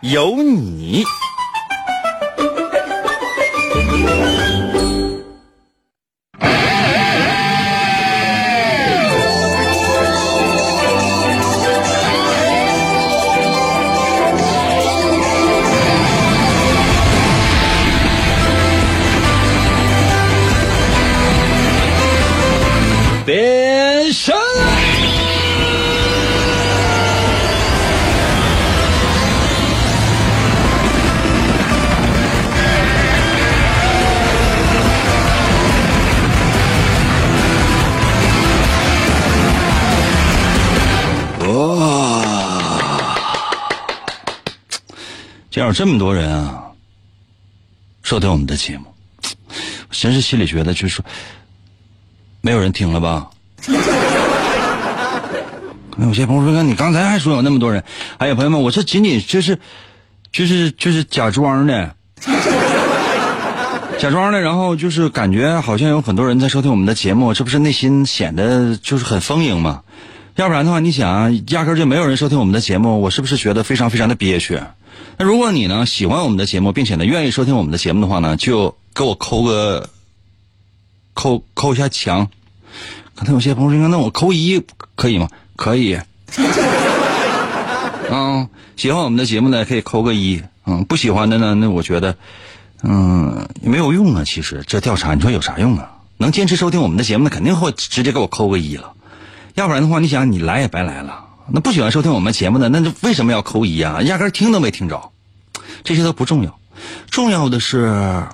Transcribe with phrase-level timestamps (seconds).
[0.00, 1.04] 有你。
[45.68, 46.62] 有这么多人啊，
[48.02, 48.86] 收听我们的节目，
[49.20, 51.02] 我真是心里觉得就是，
[52.40, 53.28] 没有人听了吧？
[55.98, 57.84] 有些朋友说，你刚才还说有那么多人，
[58.16, 59.58] 哎呀，朋友们，我这仅仅就是，
[60.32, 61.94] 就是就是假装的，
[63.98, 69.82] 假装的，然后就是感觉好像有很多人在收听我们的节目，这不是内心显得就是很丰盈吗？
[70.36, 74.58] 要不然的话，你想，压根就没有人收听我们的节目，我是不是觉得非常非常的憋屈？
[75.16, 79.90] 那如果你呢喜欢我们的节目，并且呢愿意收听我们的节目的话呢，就给我扣个
[81.14, 82.28] 扣扣一下墙。
[83.14, 84.62] 可能有些朋友说，那我扣一
[84.94, 85.28] 可以吗？
[85.56, 85.98] 可以。
[88.10, 90.42] 嗯，喜欢我们的节目呢，可以扣个一。
[90.66, 92.16] 嗯，不喜欢的呢，那我觉得，
[92.82, 94.22] 嗯，没有用啊。
[94.24, 95.92] 其实这调查你说有啥用啊？
[96.16, 98.92] 能坚持收听我们的节目，那肯定会直接给我扣个一了。
[99.54, 101.27] 要不然的话，你想你来也白来了。
[101.50, 104.02] 那不喜欢收听我们节目的，那就为什么要扣一啊？
[104.02, 105.12] 压根听都没听着，
[105.82, 106.60] 这些都不重要，
[107.10, 108.26] 重要的是，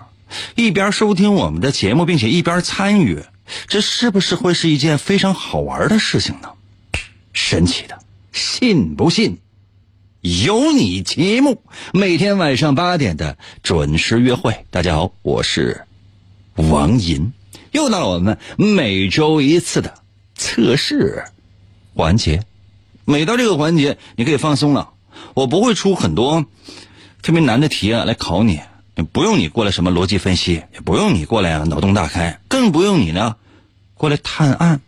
[0.57, 3.23] 一边收听我们的节目，并且一边参与，
[3.69, 6.49] 这是不是会是一件非常好玩的事情呢？
[7.33, 8.01] 神奇的，
[8.33, 9.39] 信不信？
[10.21, 14.65] 有你节目，每天晚上八点的准时约会。
[14.71, 15.85] 大家好，我是
[16.57, 17.33] 王银，
[17.71, 19.95] 又到了我们每周一次的
[20.35, 21.25] 测试
[21.95, 22.43] 环节。
[23.05, 24.91] 每到这个环节，你可以放松了。
[25.35, 26.45] 我不会出很多
[27.23, 28.61] 特别难的题啊来考你，
[28.97, 33.37] 也不用你过来什么逻辑分析，也不用你过来啊脑洞大开，更不用你呢
[33.95, 34.81] 过来探案。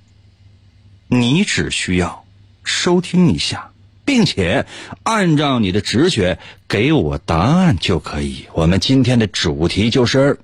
[1.08, 2.24] 你只需要
[2.64, 3.70] 收听一下，
[4.04, 4.66] 并且
[5.02, 8.46] 按照你的直觉给我答案就可以。
[8.54, 10.40] 我们今天的主题就是。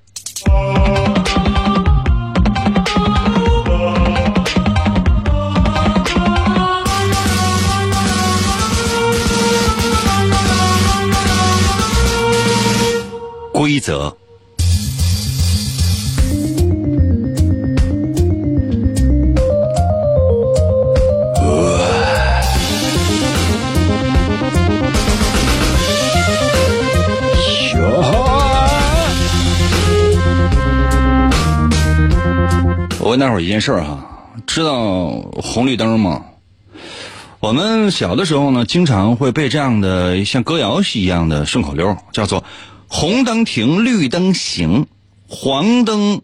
[13.63, 14.13] 规则。
[32.99, 34.05] 我问大伙儿一件事儿哈，
[34.45, 36.21] 知道红绿灯吗？
[37.39, 42.43] 我们小的时候呢，经常会背这样的像歌谣一样的顺口溜，叫做。
[42.95, 44.85] 红灯停，绿灯行，
[45.27, 46.21] 黄灯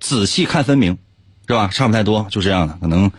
[0.00, 0.98] 仔细看分明，
[1.46, 1.68] 是吧？
[1.72, 3.12] 差不太多，就这样的，可能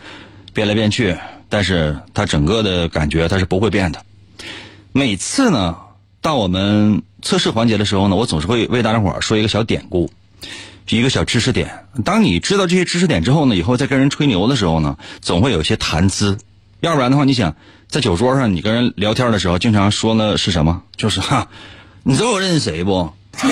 [0.52, 1.16] 变来变去，
[1.48, 4.04] 但是它整个的感觉它是不会变的。
[4.92, 5.74] 每次呢，
[6.20, 10.10] 到我们测试环节的时候呢，我总是会为大家伙说一个小典故，
[10.90, 11.86] 一个小知识点。
[12.04, 16.36] 当你知道这些知识点之后呢，以后再跟人吹牛的时候呢，总会有些谈资。
[16.80, 17.56] 要不然的话，你想
[17.88, 20.82] 在酒桌上你跟人聊天的时候，经常说的是什么？
[20.94, 21.48] 就是哈。
[22.06, 23.10] 你知道我认识谁不？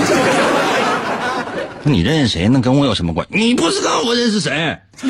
[1.84, 2.48] 那你认识谁？
[2.48, 3.38] 那跟我有什么关系？
[3.38, 4.78] 你不知道我认识谁？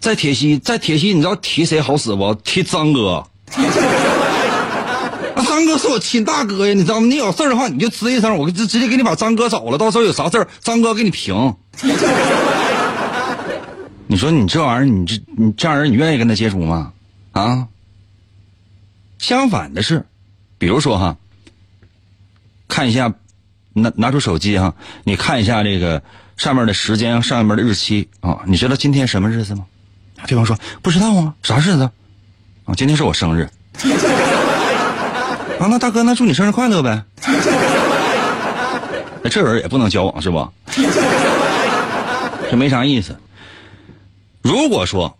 [0.00, 2.34] 在铁西，在铁西，你知道提谁好使不？
[2.44, 3.24] 提张哥。
[5.36, 7.06] 那张哥是我亲大哥呀，你知道吗？
[7.06, 9.78] 你有事儿的话，你就吱一声，我直直接给你把张哥找了。
[9.78, 11.54] 到时候有啥事儿，张哥给你评。
[14.06, 16.92] 你说你这玩意儿，你这你这样人，你愿意跟他接触吗？
[17.30, 17.68] 啊？
[19.18, 20.04] 相反的是。
[20.64, 21.14] 比如说哈，
[22.68, 23.12] 看一下，
[23.74, 24.74] 拿拿出手机哈，
[25.04, 26.02] 你看一下这个
[26.38, 29.66] 上面的时间，上面的日期啊，你知道今天什么日子吗？
[30.26, 31.82] 对方说不知道啊，啥日子？
[32.64, 33.46] 啊，今天是我生日。
[35.60, 37.04] 啊，那大哥，那祝你生日快乐呗。
[39.22, 40.50] 那 这人也不能交往是不？
[42.50, 43.14] 这没啥意思。
[44.40, 45.14] 如果说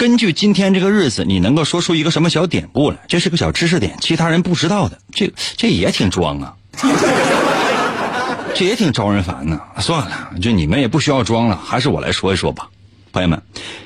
[0.00, 6.56] 根据今天这个日子，你能够说出一个什么小典故来，这是个小知识点，其他人不知道的，这这也挺装啊，
[8.56, 9.60] 这也挺招人烦呢。
[9.78, 12.70] 算了，就你们也不需要装了，还是我来说一说吧，
[13.12, 13.42] 朋友们。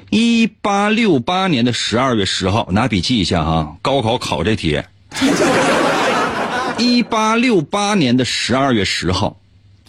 [0.09, 4.81] 一八六八年的十二月十号，拿笔记一下哈，高考考这题。
[6.79, 9.41] 一八六八年的十二月十号，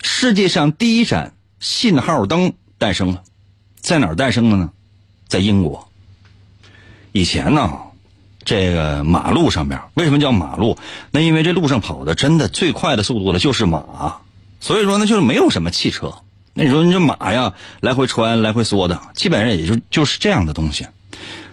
[0.02, 3.22] 世界上第一盏信号灯诞生了，
[3.80, 4.72] 在哪儿诞生的呢？
[5.28, 5.85] 在英国。
[7.16, 7.72] 以前呢，
[8.44, 10.78] 这个马路上面为什么叫马路？
[11.12, 14.18] 那因为这路上跑的真的最快的速度的就是马，
[14.60, 16.14] 所以说呢，就是没有什么汽车。
[16.54, 20.88] 那你说你这马呀，来回穿来回缩的，基本上也就就是这样的东西。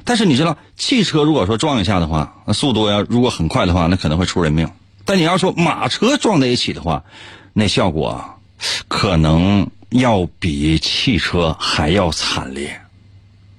[0.03, 4.69] 但是你知道，汽车如果说撞一下的话，那速度要如果很快的话，那可能会出人命。
[5.05, 7.05] 但你要说马车撞在一起的话，
[7.53, 8.41] 那效果
[8.89, 12.81] 可能要比汽车还要惨烈。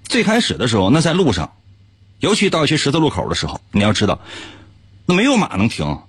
[0.04, 1.54] 最开始的时候，那在路上，
[2.24, 4.18] 尤其到一些十字路口的时候，你要知道，
[5.06, 6.00] 那没有马能停，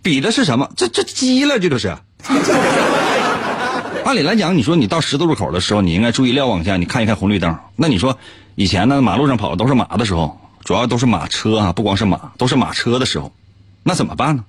[0.00, 0.70] 比的是什么？
[0.74, 1.94] 这这鸡了，这都是。
[4.06, 7.58] 按理来讲，你说你到十字路口的时候，你应该注意瞭望一下，你看一看红绿灯。
[7.76, 8.18] 那你说
[8.54, 13.34] 以前呢，马路上跑的都是马的时候，主要都是马车啊，不光是马，都是马车的时候，
[13.82, 14.44] 那怎么办呢？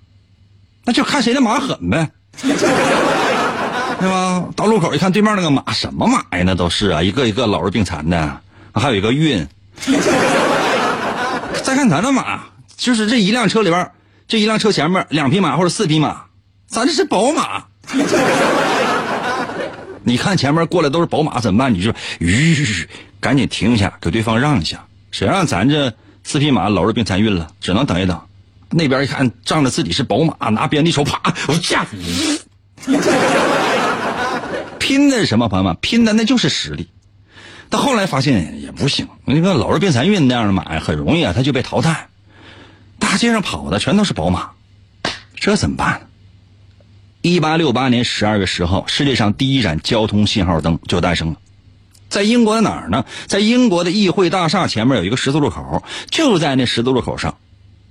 [0.85, 4.45] 那就看谁的马狠呗， 对吧？
[4.55, 6.43] 到路口一看，对面那个马什么马呀？
[6.45, 8.39] 那都是啊，一个一个老弱病残的，
[8.73, 9.45] 还有一个孕。
[11.73, 12.43] 再看咱的马，
[12.77, 13.89] 就是这一辆车里边，
[14.27, 16.25] 这一辆车前面两匹马或者四匹马，
[16.67, 17.63] 咱这是宝马。
[20.05, 21.73] 你看前面过来都是宝马怎么办？
[21.73, 22.87] 你就吁，
[23.19, 24.85] 赶紧停一下，给对方让一下。
[25.09, 25.91] 谁让咱这
[26.23, 28.21] 四匹马老弱病残孕了，只能等一等。
[28.69, 31.87] 那边一看仗着自己是宝马，拿鞭子手啪，我驾
[34.77, 35.75] 拼的是什么朋友们？
[35.81, 36.87] 拼的那就是实力。
[37.73, 42.07] 到后来发现也不行，那个老弱病残孕那样的马呀，很容易啊，他就被淘汰。
[42.99, 44.51] 大街上跑的全都是宝马，
[45.33, 46.07] 这怎么办？
[47.23, 51.37] 一八六八年十二月十号，世界上第一盏交通信号灯就诞生了，
[52.09, 53.05] 在英国的哪儿呢？
[53.25, 57.39] 在英国的议会大厦前面有一个十字路口，就在那十字路口上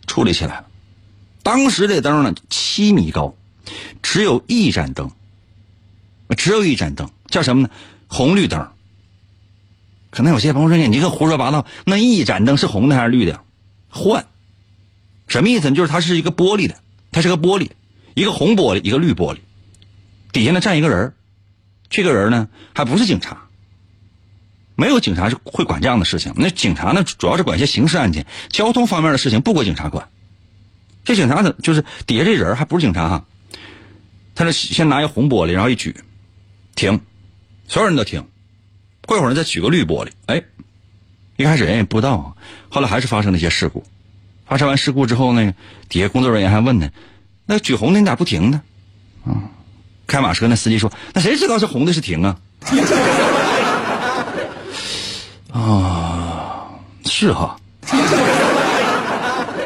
[0.06, 0.66] 处理起来了。
[1.42, 3.34] 当时这灯呢七米高，
[4.00, 5.10] 只有一盏灯，
[6.36, 7.70] 只有一盏灯，叫什么呢？
[8.06, 8.68] 红绿灯。
[10.12, 13.40] 可能有些朋友说：“你这个胡说八道，那一盏灯是红的还是绿的？”
[13.90, 14.26] 换，
[15.26, 15.74] 什么意思呢？
[15.74, 16.76] 就是它是一个玻璃的，
[17.10, 17.70] 它是个玻璃。
[18.14, 19.38] 一个红玻璃，一个绿玻璃，
[20.32, 21.14] 底下呢站一个人
[21.88, 23.48] 这个人呢还不是警察，
[24.76, 26.34] 没有警察是会管这样的事情。
[26.36, 30.10] 那警察呢主要是管一些刑事案件、交通方面的事情，不归警察管。
[31.04, 33.24] 这警察呢就是底下这人还不是警察哈，
[34.34, 35.96] 他是先拿一个红玻璃，然后一举，
[36.74, 37.00] 停，
[37.66, 38.26] 所有人都停，
[39.06, 40.42] 过一会儿再举个绿玻璃，哎，
[41.36, 42.36] 一开始人也不知道，
[42.68, 43.84] 后来还是发生了一些事故。
[44.46, 45.54] 发生完事故之后呢，
[45.88, 46.88] 底下工作人员还问呢。
[47.46, 48.60] 那举红的你咋不停呢？
[49.24, 49.32] 啊，
[50.06, 52.36] 开马车那司机说：“那谁知道是红的是停啊？”
[55.52, 56.68] 啊，
[57.06, 57.56] 是哈。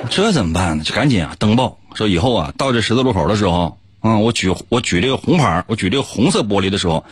[0.09, 0.85] 这怎么办呢？
[0.85, 7.05] 就赶紧啊登报，说以后啊到这十字路口的时候，啊我举我举这个红牌，我举这个红色玻璃的时候，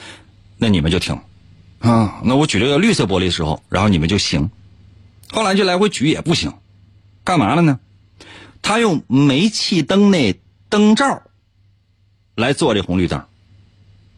[0.57, 1.19] 那你们就停。
[1.85, 4.51] 啊，那我举这个绿色玻璃的时候，然后你们就行。
[5.31, 6.53] 后来就来回举也不行，
[7.23, 7.79] 干嘛了呢？
[8.63, 10.35] 他用煤气灯那。
[10.71, 11.23] 灯罩
[12.35, 13.23] 来做这红绿灯，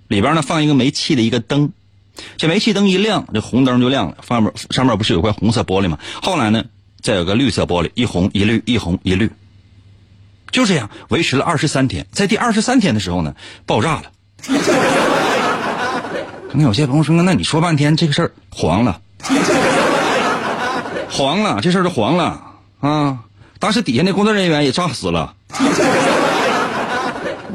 [0.09, 1.71] 里边呢放一个煤气的一个灯，
[2.39, 4.17] 这煤气灯一亮，这红灯就亮了。
[4.27, 5.99] 上面上面不是有块红色玻璃吗？
[6.23, 6.65] 后来呢，
[7.03, 9.31] 再有个绿色玻璃，一红一绿，一红一绿，
[10.51, 12.07] 就这样维持了二十三天。
[12.11, 15.26] 在第二十三天的时候呢，爆炸了。
[16.59, 18.99] 那有些朋友说：“那你说半天这个事儿黄了，
[21.11, 22.41] 黄了，这事儿就黄了
[22.81, 23.19] 啊！
[23.59, 25.35] 当时底下那工作人员也炸死了。”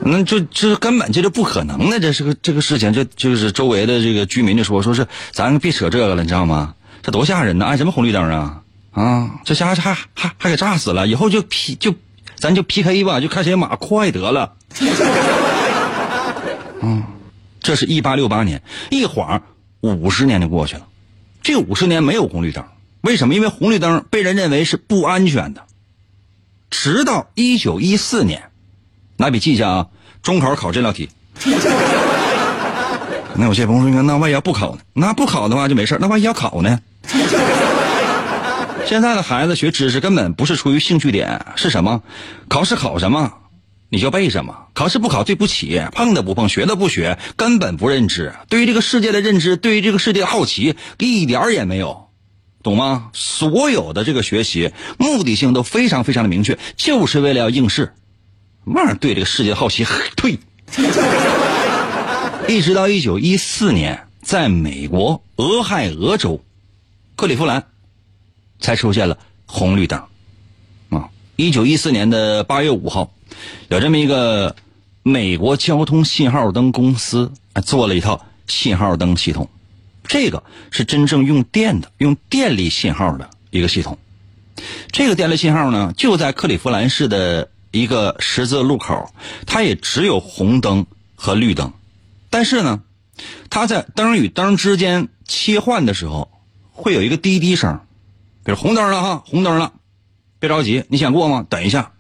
[0.04, 6.76] 那就这根本这就不可能的，这是个这个事情，这就是周围的这个居民就说，说是咱别扯这个了，你知道吗？
[7.02, 7.66] 这多吓人呢！
[7.66, 8.62] 按什么红绿灯啊？
[8.92, 11.96] 啊，这家伙还还还给炸死了，以后就 P 就
[12.36, 14.54] 咱就 PK 吧，就看谁马快得了。
[16.84, 17.04] 嗯，
[17.62, 19.44] 这是一八六八年，一晃
[19.80, 20.88] 五十年就过去了，
[21.42, 22.66] 这五十年没有红绿灯，
[23.02, 23.36] 为什么？
[23.36, 25.64] 因为红绿灯被人认为是不安全的，
[26.70, 28.50] 直到一九一四年。
[29.18, 29.88] 拿笔记一下啊！
[30.24, 31.10] 中考考这道题。
[33.36, 34.82] 那有些朋友说：“那万一要不考呢？
[34.94, 36.80] 那不考的话就没事那万一要考呢？
[38.88, 42.02] 现在的孩子学知识根本不是出于兴趣点，是什么？
[42.50, 43.32] 考试考什么，
[43.94, 44.68] 你就背什么。
[44.74, 48.34] 考试不考对不起，碰的不碰，学的不学，根本不认知。
[48.48, 52.08] 对于这个世界的认知，对于这个世界的好奇，一点也没有，
[52.64, 53.10] 懂吗？
[53.12, 57.94] 所有的这个学习目的性都非常非常的明确，就是为了要应试。
[58.64, 60.40] 玩对这个世界好奇，退。
[62.48, 66.42] 一直到一九一四年，在美国俄亥俄州
[67.18, 67.66] 克利夫兰，
[68.62, 70.02] 才出现了红绿灯。
[71.36, 73.12] 一九一四年的八月五号，
[73.70, 74.56] 有这么一个
[75.02, 77.32] 美国交通信号灯公司
[77.66, 79.50] 做了一套信号灯系统，
[80.04, 83.98] 这个是真正用电的，用电力信号的一个系统。
[84.92, 89.12] 这个电力信号呢，就在克利夫兰市的一个十字路口，
[89.48, 90.86] 它也只有红灯
[91.16, 91.74] 和绿灯。
[92.30, 92.82] 但是呢，
[93.50, 96.30] 它在灯与灯之间切换的时候，
[96.72, 97.80] 会有一个滴滴声，
[98.44, 99.74] 比如红灯了哈，红灯了，
[100.42, 101.46] 别着急，你想过吗？
[101.48, 101.92] 等一下，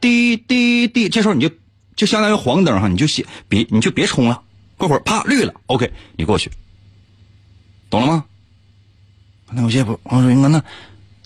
[0.00, 1.54] 滴滴滴，这时候你就
[1.94, 4.42] 就相当于黄灯哈，你就先别你就别冲了，
[4.76, 6.50] 过会儿啪绿了，OK，你过去，
[7.88, 8.24] 懂了吗？
[9.52, 10.60] 那有些不，我说英哥，那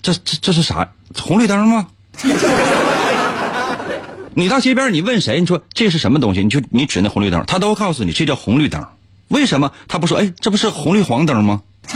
[0.03, 0.87] 这这这是啥？
[1.19, 1.87] 红绿灯吗？
[4.35, 5.39] 你到街边，你问谁？
[5.39, 6.43] 你说这是什么东西？
[6.43, 8.87] 你就你指那红绿灯，他都告诉你这叫红绿灯。
[9.29, 10.19] 为什么他不说？
[10.19, 11.63] 哎，这不是红绿黄灯吗？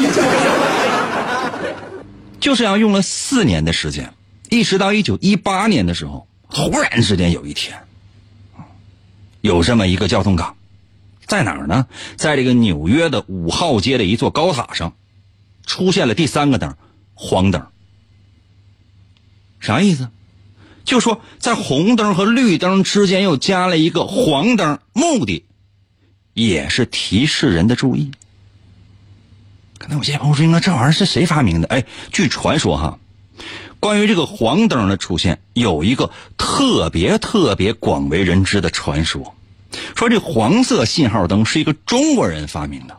[2.39, 4.13] 就这样用了四年的时间，
[4.55, 7.77] 一直到一九一八年的时候，忽然之间有一天，
[9.41, 10.55] 有这么一个交通岗，
[11.25, 11.87] 在哪儿呢？
[12.15, 14.95] 在这个纽约的五号街的一座高塔上，
[15.65, 16.75] 出现了第三个灯，
[17.13, 17.67] 黄灯。
[19.59, 20.09] 啥意思？
[20.85, 25.43] 就说在红灯和绿灯之间又加了一个黄灯，目的
[26.33, 28.11] 也是提示人的注意。
[29.77, 32.99] 可能有些朋友说：“那这玩意儿是谁发明的？”哎，据传说哈，
[33.85, 39.35] 关于这个黄灯的出现，有一个特别特别广为人知的传说，
[39.95, 42.97] 说这黄色信号灯是一个中国人发明的，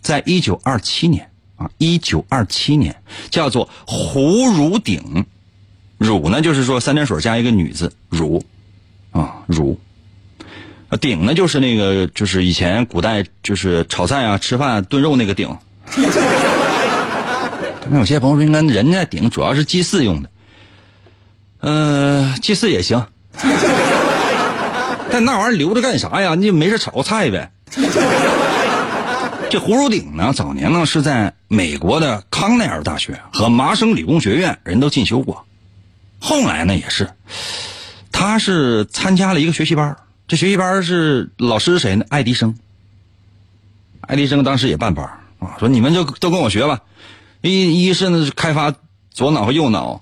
[0.00, 2.96] 在一九二七年啊，一九二七年
[3.28, 5.26] 叫做胡汝鼎。
[5.98, 8.42] 汝呢，就是说三点水加一个女字，汝，
[9.10, 9.78] 啊汝，
[10.98, 15.54] 鼎呢就是那个就是以前古代就是炒菜啊、吃饭啊炖肉那个鼎。
[17.90, 20.30] 那有些朋友说，应该人家顶主要是祭祀用的，
[21.60, 23.06] 嗯，祭祀也行，
[25.10, 26.34] 但那玩意儿留着干啥呀？
[26.34, 27.50] 你没事炒个菜呗。
[29.48, 35.46] 这胡汝鼎呢，早年呢是在美国的康奈尔大学和麻省理工学院人都进修过。
[36.18, 37.10] 后来呢，也是，
[38.10, 42.04] 他是参加了一个学习班这学习班是老师是谁呢？
[42.08, 42.56] 爱迪生。
[44.00, 45.04] 爱迪生当时也办班
[45.38, 46.80] 啊，说你们就都跟我学吧。
[47.48, 48.74] 一一是呢开发
[49.10, 50.00] 左脑和右脑。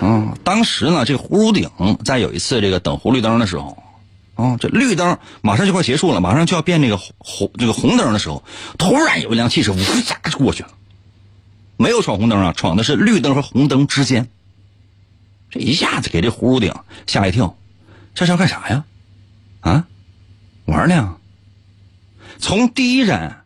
[0.00, 1.70] 嗯，当时呢，这个胡汝鼎
[2.04, 3.82] 在有一次这个等红绿灯的时候，
[4.34, 8.44] 啊，这绿灯马上就快结束了，马上就要变那个红这个红灯的时候，
[8.76, 10.68] 突然有一辆汽车呜嚓就过去了。
[11.76, 14.28] 没有闯红灯啊，闯的是绿灯和红灯之间。
[15.50, 16.74] 这一下子给这葫芦顶
[17.06, 17.56] 吓一跳，
[18.14, 18.84] 这是要干啥呀？
[19.60, 19.86] 啊，
[20.66, 21.16] 玩呢？
[22.38, 23.43] 从第一盏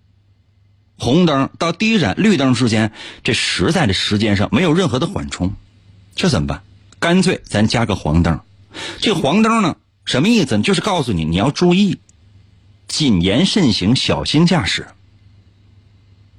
[0.98, 5.54] 红灯到第一盏绿灯之间，这实在的时间上没有任何的缓冲，
[6.14, 6.62] 这怎么办？
[6.98, 8.40] 干脆咱加个黄灯。
[8.98, 10.62] 这黄灯呢，什么意思呢？
[10.62, 11.98] 就是告诉你你要注意，
[12.88, 14.88] 谨言慎行，小心驾驶。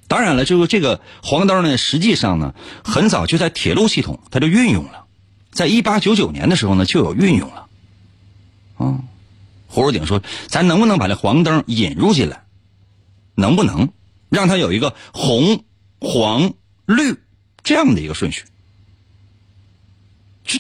[0.10, 5.06] 当然了，就是这个黄灯呢，实际上呢，很早就在铁路系统它就运用了，
[5.52, 7.68] 在一八九九年的时候呢就有运用了。
[8.78, 9.00] 啊，
[9.68, 12.44] 胡汝鼎说：“咱能不能把这黄灯引入进来？
[13.36, 13.90] 能不能
[14.30, 15.64] 让它有一个红、
[16.00, 16.54] 黄、
[16.86, 17.16] 绿
[17.64, 18.44] 这样的一个顺序？
[20.46, 20.60] 这、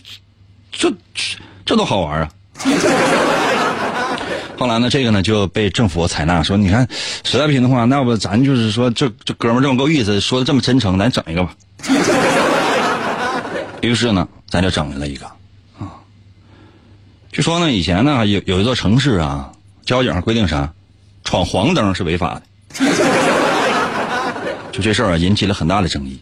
[0.71, 2.31] 这、这、这多好玩啊！”
[4.57, 6.85] 后来呢，这个呢就被政府采纳，说你看
[7.23, 11.55] 实在不行的话，那不咱就是说这这哥们这么够意思，说的这么真诚，咱整一个吧。
[13.81, 15.25] 于是呢，咱就整了一个。
[17.31, 19.49] 据说呢，以前呢有有一座城市啊，
[19.85, 20.73] 交警规定啥，
[21.23, 22.41] 闯黄灯是违法的。
[24.81, 26.19] 这事儿啊，引起了很大的争议。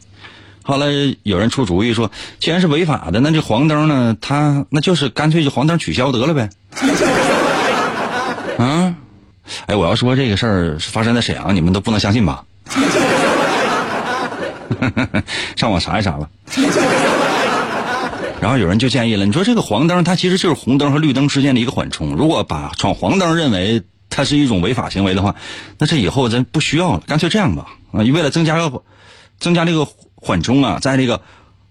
[0.64, 0.88] 后来
[1.24, 6.50] 有人出主意说，既然是违法的，那这黄灯呢，他那就是干脆就黄灯取消得了呗。
[8.60, 8.96] 啊，
[9.68, 12.44] 哎，我要说这个事儿是发生在沈阳，你们都不能相信吧？
[15.56, 16.28] 上网查一查吧。
[18.42, 25.36] 然后有人就建议了，你说这个黄灯它其实就是红灯和绿灯之间的一个缓冲，如果把闯黄灯认为它是一种违法行为的话，
[25.80, 28.84] 那这以后咱不需要了，干脆这样吧啊，为了增加个
[29.39, 31.22] 增加这个缓冲啊，在这个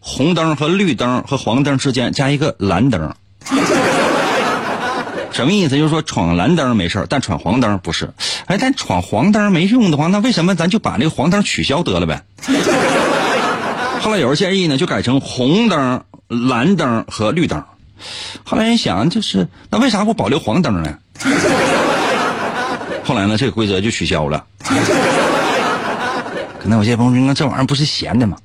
[0.01, 3.15] 红灯和绿灯和黄灯之间加一个蓝灯。
[5.33, 5.77] 什么意思？
[5.77, 8.11] 就是说闯蓝灯没事但闯黄灯不是。
[8.47, 12.23] 哎，但闯黄灯没用的话，那为什么咱就把那个黄灯取消得了呗？
[14.01, 17.65] 后来有人建议呢，就改成红灯、蓝灯和绿灯。
[18.45, 20.99] 后来一想，就是那为啥不保留黄灯呢？
[23.05, 24.45] 后来呢，这个规则就取消了。
[26.67, 28.37] 可能有些朋友说，这玩意儿不是闲的吗？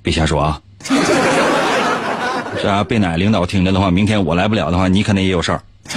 [0.00, 0.62] 别瞎说啊！
[2.58, 5.62] 是啊，被哪领导听着的话，明天我来不了的话，你肯定也有事儿。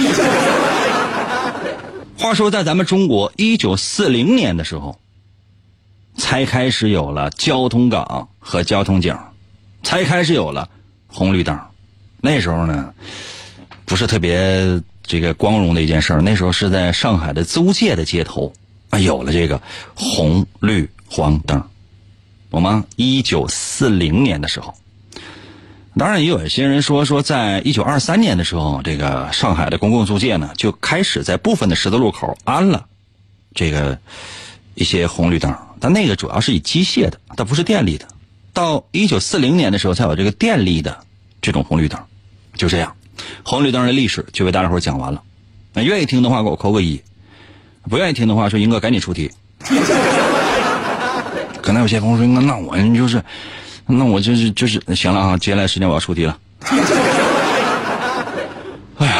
[2.18, 4.98] 话说，在咱们中国，一九四零年的时候，
[6.18, 9.16] 才开始有了交通岗和交通警，
[9.82, 10.68] 才开始有了
[11.06, 11.58] 红绿灯。
[12.20, 12.92] 那时候呢，
[13.86, 16.20] 不是特别这个光荣的一件事儿。
[16.20, 18.52] 那时候是在上海的租界的街头
[18.90, 19.58] 啊，有了这个
[19.94, 21.62] 红绿黄灯，
[22.50, 22.84] 懂吗？
[22.96, 24.74] 一九四零年的时候。
[25.96, 32.84] 当然，也有一些人说说，在一九二三年的时候，这个上海的公共租界呢，就开始在部分的十字路口安了
[33.54, 33.96] 这个
[34.74, 38.08] 一些红绿灯，但那个主要是以机械的，它不是电力的。
[38.52, 40.98] 到一九四零年的时候，才有这个电力的
[41.40, 41.96] 这种红绿灯。
[42.56, 42.92] 就这样，
[43.44, 45.22] 红绿灯的历史就为大家伙讲完了。
[45.74, 46.98] 那愿意听的话，给我扣个一；
[47.88, 49.30] 不愿意听的话，说英哥赶紧出题。
[51.74, 53.20] 可能有些朋友说，那那我就是。
[53.86, 55.36] 那我就是就是行了啊！
[55.36, 56.38] 接下来时间我要出题了。
[58.96, 59.12] 哎呀，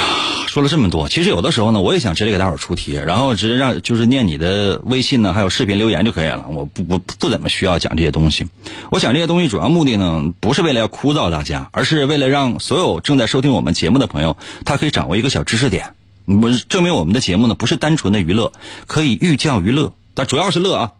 [0.47, 6.47] 说了这么多，其实有的时候呢，我也想直接给大伙出题，然后直接让就是念你的微信呢，还有视频留言就可以了。
[6.49, 8.47] 我不不不怎么需要讲这些东西。
[8.91, 15.93] 我讲这些东西主要目的呢，不是为了要枯燥大家，而是为了让所有正在收听我们节目的朋友，他可以掌握一个小知识点。
[16.25, 18.53] 不是证明我们的节目呢，不是单纯的娱乐，
[18.87, 20.93] 可以寓教于乐，但主要是乐啊。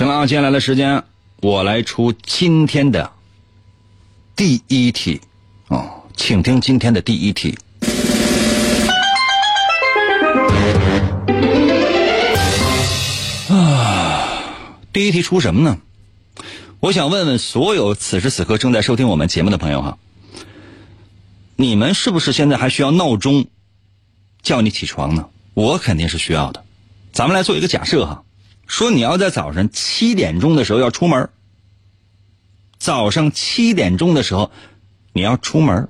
[0.00, 1.04] 行了啊，接下来的时间。
[1.42, 3.12] 我来出今天的
[4.34, 5.20] 第一题，
[5.68, 7.58] 哦，请听今天的第一题。
[13.50, 14.40] 啊，
[14.90, 15.76] 第一题出什么呢？
[16.80, 19.98] 我想问问所有此时此刻正在收听我们节目的朋友哈，
[21.56, 23.48] 你们是不是现在还需要闹钟
[24.42, 25.28] 叫你起床呢？
[25.52, 26.64] 我肯定是需要的。
[27.12, 28.22] 咱们来做一个假设哈。
[28.70, 31.28] 说你要在早上七点钟的时候要出门，
[32.78, 34.52] 早上七点钟的时候
[35.12, 35.88] 你要出门，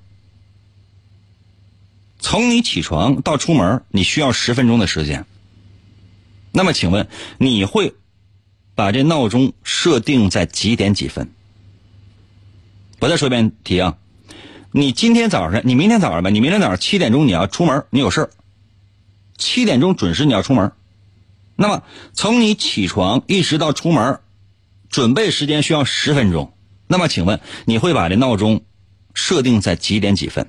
[2.18, 5.26] 从你起床到出门你需要十分钟的时间。
[6.52, 7.92] 那么请问你会
[8.74, 11.30] 把这闹钟设定在几点几分？
[12.98, 13.98] 我再说一遍题啊，
[14.72, 18.30] 你今天早上，你明天早上吧，你明天早上七点钟你要出门，你有事儿，
[19.36, 20.72] 七点钟准时你要出门。
[21.62, 21.82] 那么，
[22.14, 24.20] 从你起床一直到出门，
[24.88, 26.54] 准备时间需要十分钟。
[26.86, 28.62] 那么，请问你会把这闹钟
[29.12, 30.46] 设定在几点几分？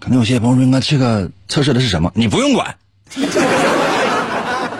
[0.00, 2.76] 可能有些朋友说：“那这个测试的是什么？”你不用管。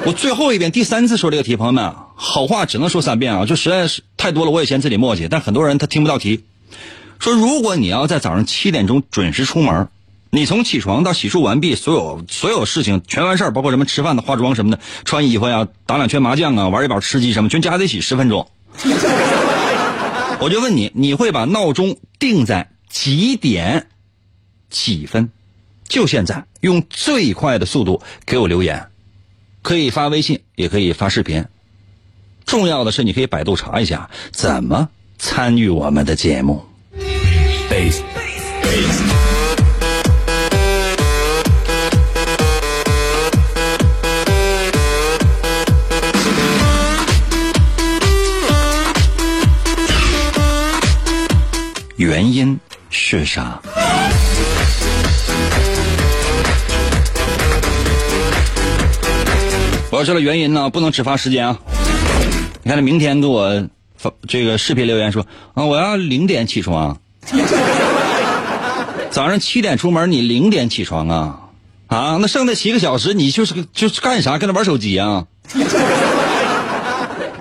[0.05, 3.47] 我最后一遍、第三次说这个题，朋友们，好话只能说三遍啊！
[3.47, 5.29] 就实在是太多了，我也嫌自己墨迹。
[5.31, 6.43] 但很多人他听不到题。
[7.21, 9.87] 说如果你要在早上七点钟准时出门。
[10.33, 18.49] 你从起床到洗漱完毕，所有所有事情全完事儿，包括什么吃饭的、化妆什么的、穿衣服呀、打两圈麻将啊、玩一把吃鸡什么，全加在一起十分钟。
[20.39, 23.89] 我就问你，你会把闹钟定在几点
[24.71, 25.31] 几分？
[25.89, 28.87] 就现在，用最快的速度给我留言，
[29.63, 31.45] 可以发微信，也可以发视频。
[32.47, 34.89] 重要的是，你可以百度查一下怎么
[35.19, 36.65] 参与我们的节目。
[52.31, 53.61] 原因是啥？
[59.91, 61.59] 我要知道原因呢，不能只发时间啊！
[62.63, 63.67] 你看，他明天给我
[63.97, 66.97] 发这个视频留言说啊，我要零点起床，
[69.11, 71.41] 早上七点出门，你零点起床啊？
[71.89, 74.39] 啊，那剩下七个小时，你就是就是干啥？
[74.39, 75.27] 跟他玩手机啊？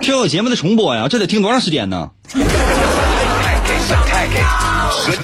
[0.02, 2.10] 这有节目的重播呀，这得听多长时间呢？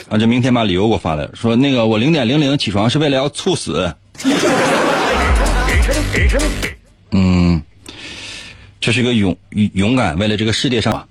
[0.09, 3.95] 啊，这明天把理由给我发来，说那个我零点零零起床是为了要猝死。
[7.11, 7.63] 嗯，
[8.81, 9.37] 这是一个勇
[9.75, 11.07] 勇敢，为了这个世界上。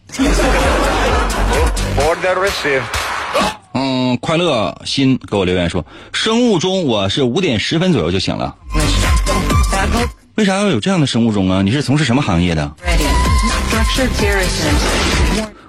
[3.74, 8.56] 嗯，快乐心给我留言说，生物钟我是五点十分左右就醒了。
[10.36, 11.62] 为啥要有这样的生物钟啊？
[11.62, 12.72] 你是从事什么行业的？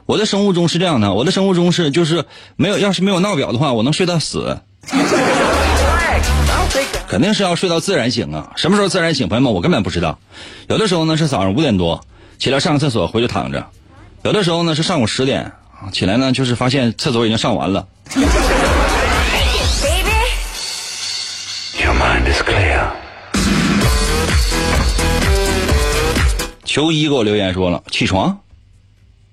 [0.07, 4.59] 我的生物钟是这样的，我的生物钟是就是没有，要是没有闹表的话，我能睡到死。
[7.09, 8.53] 肯定是要睡到自然醒啊！
[8.57, 10.19] 什么时候自然醒，朋友们，我根本不知道。
[10.69, 12.05] 有的时候呢是早上五点多
[12.39, 13.61] 起来上个厕所，回去躺着；
[14.23, 15.53] 有的时候呢是上午十点
[15.93, 17.87] 起来呢，就是发现厕所已经上完了。
[21.81, 22.91] Your mind is clear.
[26.65, 28.39] 求一给我留言说了，起床，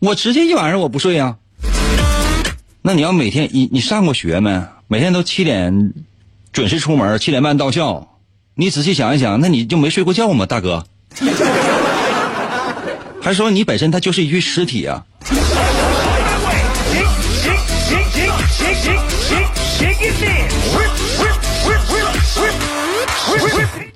[0.03, 1.37] 我直接一晚上我不睡呀、
[2.81, 4.61] 那你要每天你你上过学没？
[4.89, 5.93] 每天都七点
[6.51, 8.05] 准时出门，七点半到校。
[8.55, 10.85] 你仔细想一想，那你就没睡过觉吗，大哥？
[13.21, 15.05] 还说你本身它就是一具尸体啊！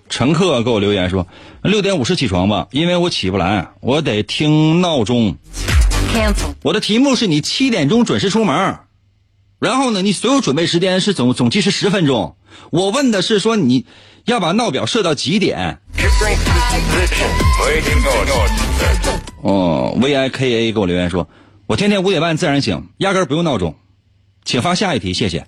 [0.08, 1.28] 乘客给我留言说，
[1.64, 5.36] 六点五十起床吧，因为我起不来，我得听闹钟。
[6.64, 8.80] 我的题目是你七点钟准时出门，
[9.60, 12.36] 然后呢，你所有准备时间是总总计是十分钟。
[12.72, 13.86] 我问的是说你
[14.26, 15.80] 要把闹表设到几点？
[19.42, 21.28] 哦，V I K A 给我留言说，
[21.68, 23.76] 我天天五点半自然醒，压根儿不用闹钟，
[24.44, 25.46] 请发下一题，谢谢。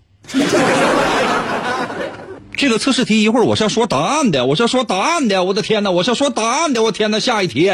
[2.55, 7.71] 这个测试题一会儿我是要说答案的，我是要说答案的，我的天哪，我是要说答案的，我天哪，下一题，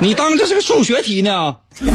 [0.00, 1.56] 你当这是个数学题呢？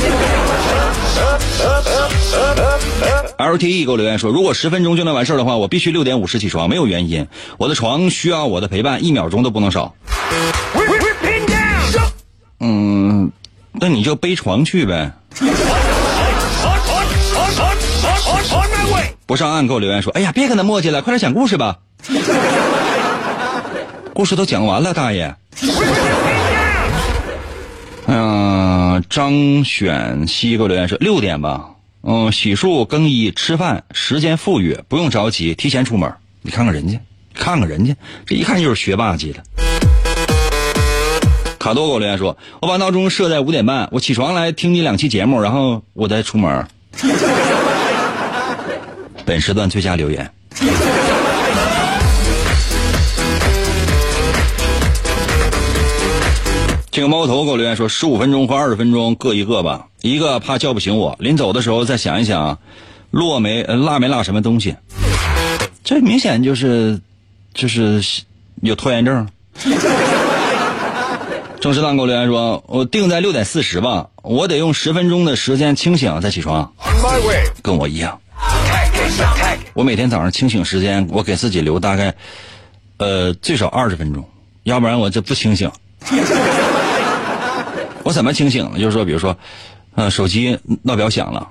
[3.37, 7.27] L T E 给我留言说，如果十分钟就能完事儿的话，我必须六点五十起床，没有原因。
[7.57, 9.93] 我的床需要我的陪伴，一秒钟都不能少。
[12.59, 13.31] 嗯，
[13.73, 15.11] 那你就背床去呗。
[19.25, 21.77] 不上岸给我留言说：“哎呀，别跟他磨叽了，快点讲故事吧。
[24.13, 25.35] 故事都讲完了，大爷。
[28.07, 31.69] 嗯、张选西给我留言说六点吧。
[32.03, 36.13] 嗯，洗漱、更衣、吃饭，时间富裕，不用着急，提前出门。
[36.43, 36.99] 你看看人家，
[37.33, 37.95] 看看人家，
[38.27, 39.41] 这一看就是学霸级的。
[41.57, 46.67] 卡多给我留言说：“我把闹钟设在五点半，我起床来听你两期节目，然后我再出门。”
[49.25, 50.31] 本时段最佳留言。
[56.95, 62.58] 这个猫头给我留言说，十五分钟或二十分钟各一个吧，一个怕叫不醒我，临走的时候再想一想，
[63.12, 64.77] 落没落没落什么东西。
[65.84, 67.01] 这明显就是
[67.53, 68.01] 就是
[68.62, 69.27] 有拖延症。
[71.60, 76.71] 郑石浪给我留言说，我定在六点四十吧，我得用十分钟的时间清醒再起床，
[77.62, 78.21] 跟我一样。
[79.73, 82.15] 我每天早上清醒时间，我给自己留大概，
[82.95, 84.23] 呃，最少二十分钟，
[84.63, 85.69] 要不然我这不清醒。
[88.05, 88.77] 我怎么清醒呢？
[88.77, 89.35] 就是说，比如说，
[89.95, 91.49] 呃，手机闹表响了，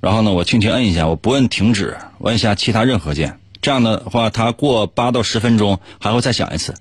[0.00, 3.38] 然后呢，我轻轻摁一下，我不摁停止，我摁下其他任何键。
[3.60, 6.74] 这样的话，它过八到十分钟还会再响一次，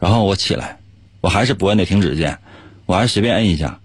[0.00, 0.80] 然后我起来，
[1.20, 2.38] 我还是不摁那停止键，
[2.86, 3.78] 我还是随便摁一下，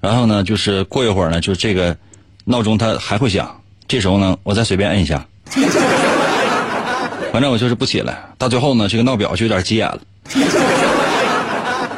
[0.00, 1.96] 然后呢，就是过一会儿呢，就这个
[2.44, 5.24] 闹钟它还会响，这时候呢，我再随便摁一下，
[7.32, 10.00] 反正我就是不起来，到最后呢，这个闹表就有点急眼了。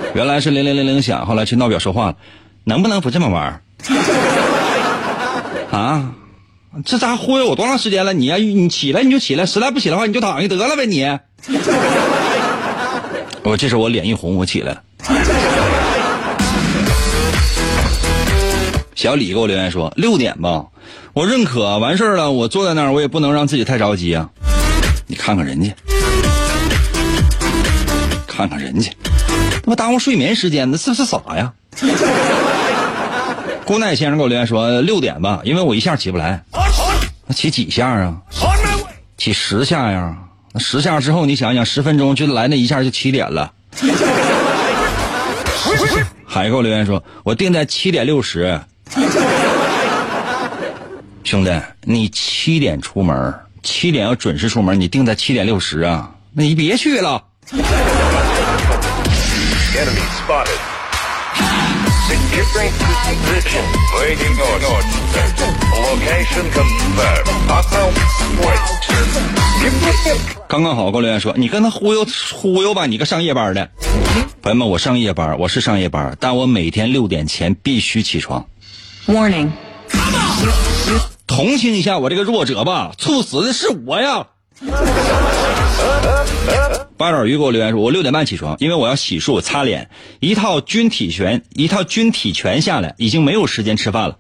[0.14, 2.16] 原来是零零零零响，后来去闹表说话了，
[2.64, 3.62] 能不能不这么玩？
[5.70, 6.12] 啊，
[6.84, 8.12] 这家伙忽悠我多长时间了？
[8.12, 11.04] 你呀、你起来你就起来，实在不起来的话你就躺下得了呗你。
[13.44, 14.82] 我这时候我脸一红，我起来了。
[18.94, 20.66] 小李给我留言说六点吧，
[21.12, 24.28] 我认可，完事儿了，我坐在那儿，我也不能让自己太着急啊。
[25.06, 25.72] 你看看人家，
[28.26, 28.90] 看看人家，
[29.68, 31.52] 他妈耽误睡眠时间，那是不是傻呀？
[33.66, 36.42] 姑奶先生给我留言说六点吧，因为我一下起不来。
[37.26, 38.16] 那起几下啊.
[39.18, 40.16] 起十下呀？
[40.54, 43.52] 那十下之后，你想想，十分钟就来那一下就七点了。
[46.24, 48.58] 海给我留言说，我定在七点六十。
[51.24, 56.10] 兄弟，你七点出门，七点要准时出门，你定在七点六十啊？
[56.32, 57.22] 那你别去了。
[59.78, 60.58] Enemy spotted.
[62.08, 62.72] Securing
[63.06, 63.62] position.
[63.94, 64.84] Waiting orders.
[65.70, 67.28] Location confirmed.
[67.46, 67.92] Hostile.
[68.42, 68.58] Wait.
[70.48, 73.70] 刚刚好给我留言说，你跟他忽悠忽悠吧，你个上夜班的。
[74.42, 78.44] 朋友们，我上夜班，我是上夜班，但我每天六点前必须起床。
[79.06, 79.50] Warning.
[81.28, 84.26] 同情一下我这个弱者吧，猝死的是我呀。
[86.98, 94.18] 八爪鱼给我留言说，我六点半起床，因为我要洗漱、擦脸，一套军体拳，一套军体拳下来，已经没有时间吃饭了。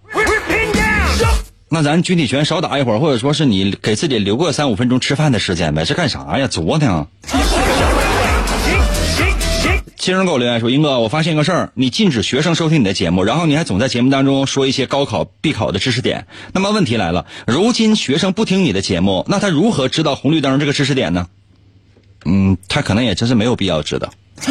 [1.68, 6.46] 那咱军体拳少打一会儿，或者说是你给自己留个三五分钟吃饭的时间呗，这干啥呀？
[6.46, 7.40] 作呢？Shake,
[9.16, 9.80] shake, shake.
[9.96, 16.28] 亲人给我留言说：“英哥，我发现个事儿，你禁止学生收听你的节目，然后你还总在节目当中说一些高考必考的知识点。
[16.52, 21.26] 那么问题来了，如今学生不听你的节目，那他如何知道红绿灯这个知识点呢？
[22.24, 24.08] 嗯，他可能也真是没有必要知道。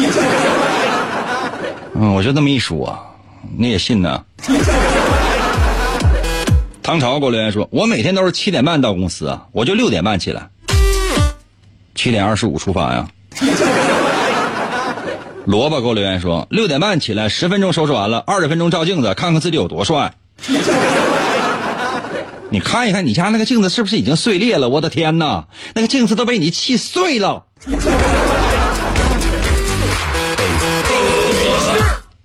[1.94, 2.98] 嗯，我就这么一说，
[3.56, 4.24] 你也信呢？
[6.82, 10.48] 唐朝给我留言说：我每天都是七点半到公司啊，我就六点半起来，
[11.94, 13.08] 七点二十五出发呀。
[15.44, 20.12] ”萝卜给我留言说，六点半起来，十分钟收拾完了，二十分钟照镜子，看看自己有多帅。
[22.50, 24.68] 你看一看你家那个镜子是不是已经碎裂了？
[24.70, 27.44] 我的天哪，那个镜子都被你气碎了。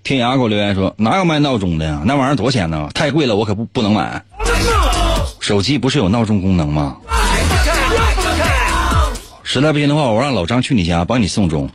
[0.03, 2.01] 天涯给我留言说，哪有卖闹钟的呀？
[2.05, 2.89] 那玩意儿多少钱呢？
[2.93, 4.21] 太贵了，我可不不能买。
[5.39, 6.97] 手机不是有闹钟功能吗？
[9.43, 11.69] 实在不行的话，我让老张去你家帮你送钟。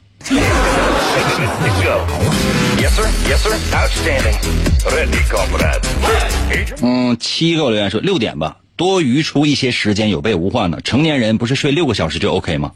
[6.82, 10.80] 嗯，七给我留言说六点吧，多余出一些时间有备无患呢。
[10.82, 12.70] 成年人不是睡六个小时就 OK 吗？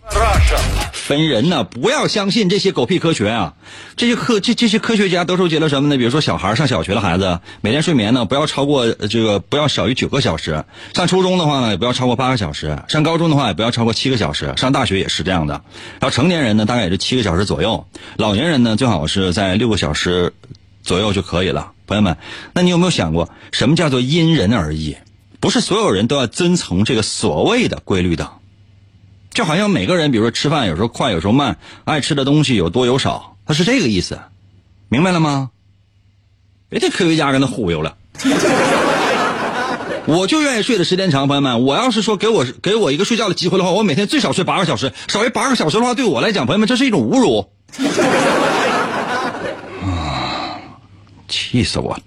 [0.93, 3.55] 分人呢，不要相信这些狗屁科学啊！
[3.97, 5.97] 这些科这这些科学家都收集了什么呢？
[5.97, 15.63] 比如说小孩上小学的孩子，每天睡眠呢不要超过这个不要少于九个小时；上初中的话呢也不要超过八个小时；上高中的话也不要超过七个小时；上大学也是这样的。
[16.01, 17.87] 然后成年人呢大概也是七个小时左右，
[18.17, 20.33] 老年人呢最好是在六个小时
[20.83, 21.73] 左右就可以了。
[21.87, 22.17] 朋友们，
[22.53, 24.97] 那你有没有想过，什么叫做因人而异？
[25.43, 28.31] 不是所有人都要遵从这个所谓的规律的。
[29.35, 34.21] 就好像每个人，比如说吃饭有时候快，有时候慢，爱吃的东西有多有少，他是这个意思，
[34.89, 35.51] 明白了吗？
[36.69, 37.97] 别听科学家跟他忽悠了。
[40.07, 41.65] 我就愿意睡的时间长，朋友们。
[41.65, 47.51] 我要是说给我给我一个睡觉的机会的话，我每天最少睡八个小时，少于八个小时的话，对我来讲，朋友们，这是一种侮辱。
[49.83, 50.61] 啊，
[51.27, 52.03] 气死我了！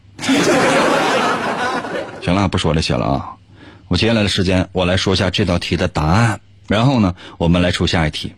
[2.25, 3.35] 行了，不说这些了啊。
[3.87, 6.41] 我接下来的时间，我来说一下这道题的答案。
[6.67, 8.33] 然后呢，我们来出下一题。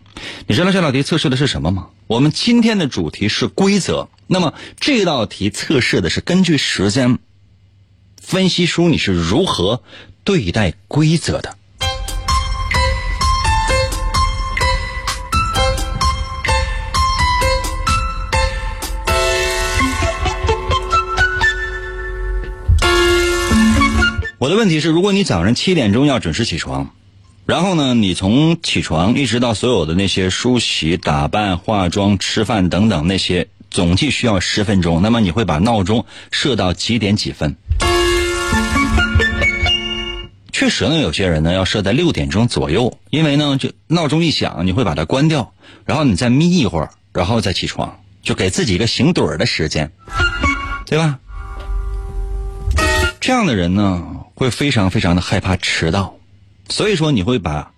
[0.46, 1.88] 你知道这道题测试的是什么吗？
[2.06, 4.10] 我们今天的主题是规则。
[4.26, 7.18] 那么这道题测试的是根据时间
[8.20, 9.82] 分析出你是如何
[10.22, 11.56] 对待规则的。
[24.38, 26.94] 我的问题是，如果你早上七点钟要准时起床，
[27.44, 35.02] 然后呢，你从起床一直到所有的那些梳洗、打扮、化妆、吃饭等等那些，总计需要十分钟。
[35.02, 37.56] 那么你会把闹钟设到几点几分？
[40.52, 45.52] 确实呢，有些人呢要设在六点钟左右，因为呢，就闹钟一响，你会把它关掉，
[45.84, 49.90] 然后你再眯一会儿，然后再起床，就给自己一个醒盹儿的时间，
[50.86, 51.18] 对吧？
[53.20, 56.16] 这样的人呢，会非常非常的害怕迟到。
[56.68, 57.72] 所以说你会把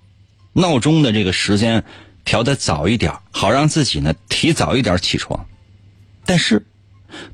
[0.53, 1.85] 闹钟的这个时间
[2.25, 5.47] 调的早一点，好让自己呢提早一点起床。
[6.27, 6.67] 但是，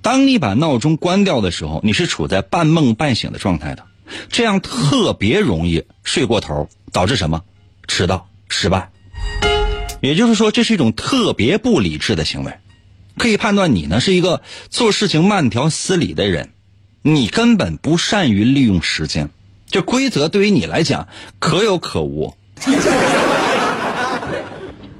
[0.02, 3.84] 当你把闹钟关掉的时候，你是处在半梦半醒的状态的，
[4.30, 7.42] 这样特别容易睡过头，导致什么？
[7.88, 8.90] 迟到、失败。
[10.00, 12.52] 也就是说，这是一种特别不理智的行为。
[13.18, 16.50] 可以判断你呢是一个做事情慢条斯理的人，
[17.08, 19.30] 你根本不善于利用时间。
[19.70, 21.06] 这规则对于你来讲
[21.38, 22.34] 可有可无。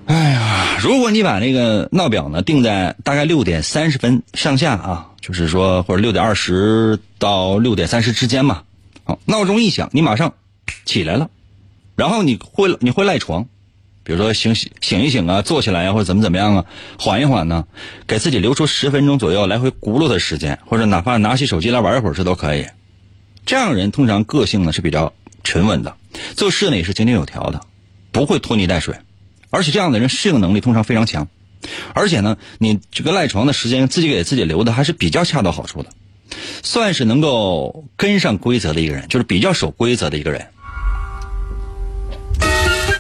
[0.07, 8.63] 哎呀，如果你把那个闹表呢定在大概六点三十分上下啊，就是说或者六点二十到六点三十之间嘛。
[9.03, 10.35] 好，闹钟一响，你马上
[10.85, 11.29] 起来了，
[11.97, 13.49] 然后你会你会赖床，
[14.07, 16.65] 比如说醒醒醒一醒啊，坐起来啊、或者怎么怎么样啊，
[16.97, 17.67] 缓一缓呢，
[18.07, 22.67] 给自己留出十分钟左右来回轱辘的时间，或者哪怕拿起手机来玩一会儿，这都可以。
[23.45, 25.97] 这样人通常个性呢是比较沉稳的，
[26.37, 27.63] 做事呢也是井井有条的，
[28.13, 28.95] 不会拖泥带水，
[29.51, 31.27] 而且这样的人适应能力通常非常强，
[31.93, 35.91] 而且呢，你这个赖床的时间自己给自己留的还是比较恰到好处的，
[36.63, 40.47] 算是能够跟上规则的一个人，就是比较守规则的一个人。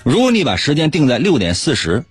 [0.07, 2.05] 如果你把时间定在六点四十，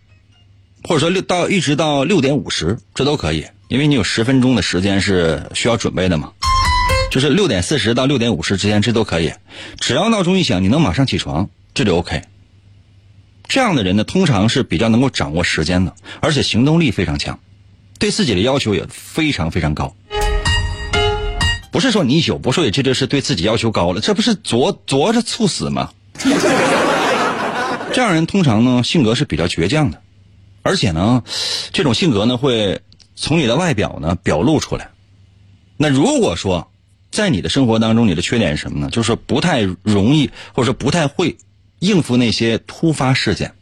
[0.84, 6.34] 或者说六到一直到六点五十，这都可以，因为你有十分钟的时间是需要准备的嘛。
[7.10, 9.32] 就是六点四十到六点五十之间，这都可以。
[9.80, 12.22] 只要闹钟一响，你能马上起床，这就 OK。
[13.48, 17.40] 这样的人呢，通常是比较能够掌握时间的，而且行动力非常强，
[17.98, 19.96] 对自己的要求也非常非常高。
[21.72, 25.92] 不是说你一宿不睡，这就是对自己要求高了，这不是作作着猝死吗？
[27.96, 30.02] 这样人通常呢，性格是比较倔强的，
[30.64, 31.24] 而且呢，
[31.72, 32.82] 这种性格呢会
[33.16, 34.90] 从你的外表呢表露出来。
[35.78, 36.70] 那如果说
[37.10, 38.90] 在你的生活当中，你的缺点是什么呢？
[38.90, 41.38] 就是不太容易，或者说不太会
[41.80, 43.54] 应付那些突发事件。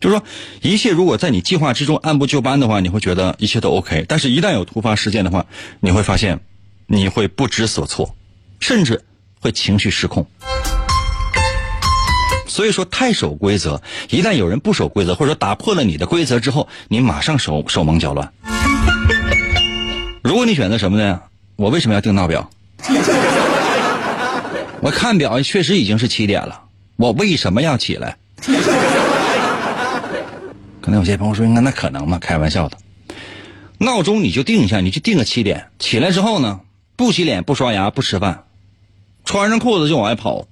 [0.00, 0.24] 就是说，
[0.62, 4.04] 一切如果在你计划之中按部就班的话，你会觉得一切都 OK。
[4.06, 5.46] 但是，一旦有突发事件的话，
[5.80, 6.38] 你会发现
[6.86, 8.14] 你会不知所措，
[8.60, 9.02] 甚至
[9.40, 10.24] 会情绪失控。
[12.58, 18.32] 所以说，太守规则，一旦有人不守规则，或者说打破了你的规则之后，你马上手手忙脚乱。
[20.24, 21.20] 如果你选择什么呢？
[21.54, 22.50] 我为什么要定闹表？
[24.82, 26.62] 我看表确实已经是七点了，
[26.96, 28.16] 我为什么要起来？
[30.82, 32.18] 可能有些朋友说：“那那可能吗？
[32.20, 32.76] 开玩笑的。
[33.78, 35.68] 闹钟你就定一下，你就定个七点。
[35.78, 36.58] 起来之后呢，
[36.96, 38.42] 不洗脸、不刷牙、不吃饭，
[39.24, 40.48] 穿上裤子就往外跑。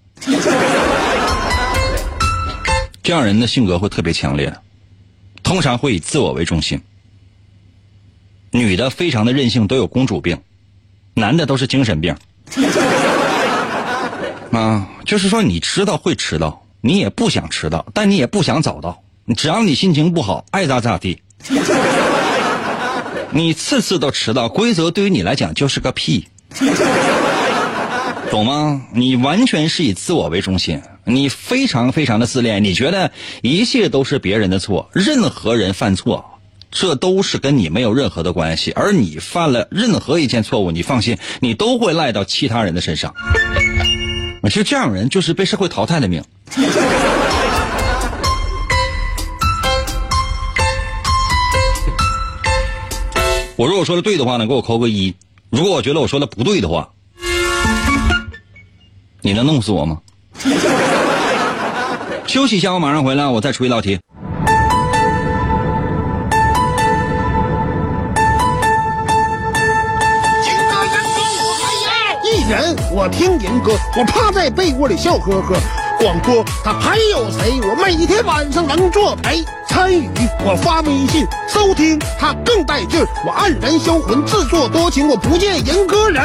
[3.07, 4.53] 这样人的性格会特别强烈，
[5.45, 6.81] 通常会以自我为中心。
[8.51, 10.39] 女的非常的任性，都有公主病；
[11.15, 12.17] 男的都是精神病。
[14.51, 19.05] 啊，就是说你迟到会迟到，你也不想迟到，但你也不想早到。
[19.37, 21.23] 只要你心情不好，爱咋咋地。
[23.31, 26.27] 你次次都迟到，规则对于你来讲就是个屁，
[28.37, 28.83] 懂吗？
[28.93, 36.39] 你完全是以自我为中心，你非常非常的自恋，你觉得一切都是别人的错，任何人犯错，
[36.71, 38.73] 这都是跟你没有任何的关系。
[38.73, 43.15] 而你犯了任何一件错误，你放心，你都会赖到其他人的身上。
[44.43, 46.23] 其实这样人就是被社会淘汰的命。
[53.57, 55.15] 我如果说的对的话呢，给我扣个一；
[55.49, 56.91] 如果我觉得我说的不对的话，
[59.23, 59.99] 你能弄死我吗？
[62.27, 63.99] 休息一下，我马上回来，我再出一道题。
[72.25, 75.57] 一人我听人歌，我趴在被窝里笑呵呵。
[75.99, 77.59] 广播他还有谁？
[77.63, 79.43] 我每天晚上能作陪。
[79.69, 80.09] 参与
[80.45, 83.09] 我发微信收听，他更带劲儿。
[83.25, 86.25] 我黯然销魂，自作多情，我不见人歌人。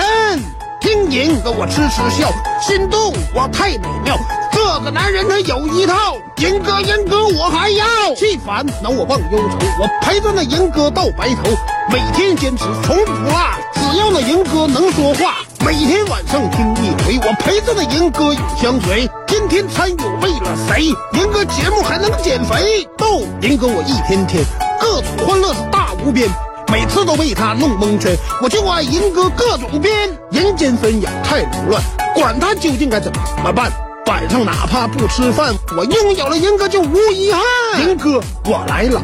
[0.82, 4.18] 听银哥我痴痴笑，心动我太美妙。
[4.52, 7.86] 这个男人他有一套，银哥银哥我还要。
[8.16, 11.52] 气烦恼我忘忧愁，我陪着那银哥到白头，
[11.92, 13.32] 每天坚持从不落。
[13.76, 19.08] 只要那银哥能说话，每天晚上听一回，我陪着那银哥永相随。
[19.28, 20.86] 天天参与为了谁？
[21.14, 22.88] 银哥节目还能减肥？
[22.98, 24.44] 逗银哥我一天天
[24.80, 26.28] 各种欢乐是大无边，
[26.72, 28.16] 每次都被他弄蒙圈。
[28.42, 29.94] 我就爱银哥各种编，
[30.32, 31.84] 人间纷扰太凌乱，
[32.16, 33.12] 管他究竟该怎
[33.44, 33.70] 么办。
[34.08, 37.42] 晚上哪怕不吃饭，我拥有了银哥就无遗憾。
[37.82, 39.02] 银哥我来了，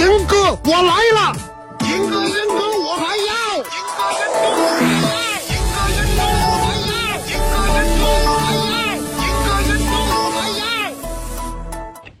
[0.00, 1.32] 银哥我来了，
[1.84, 2.75] 银哥银哥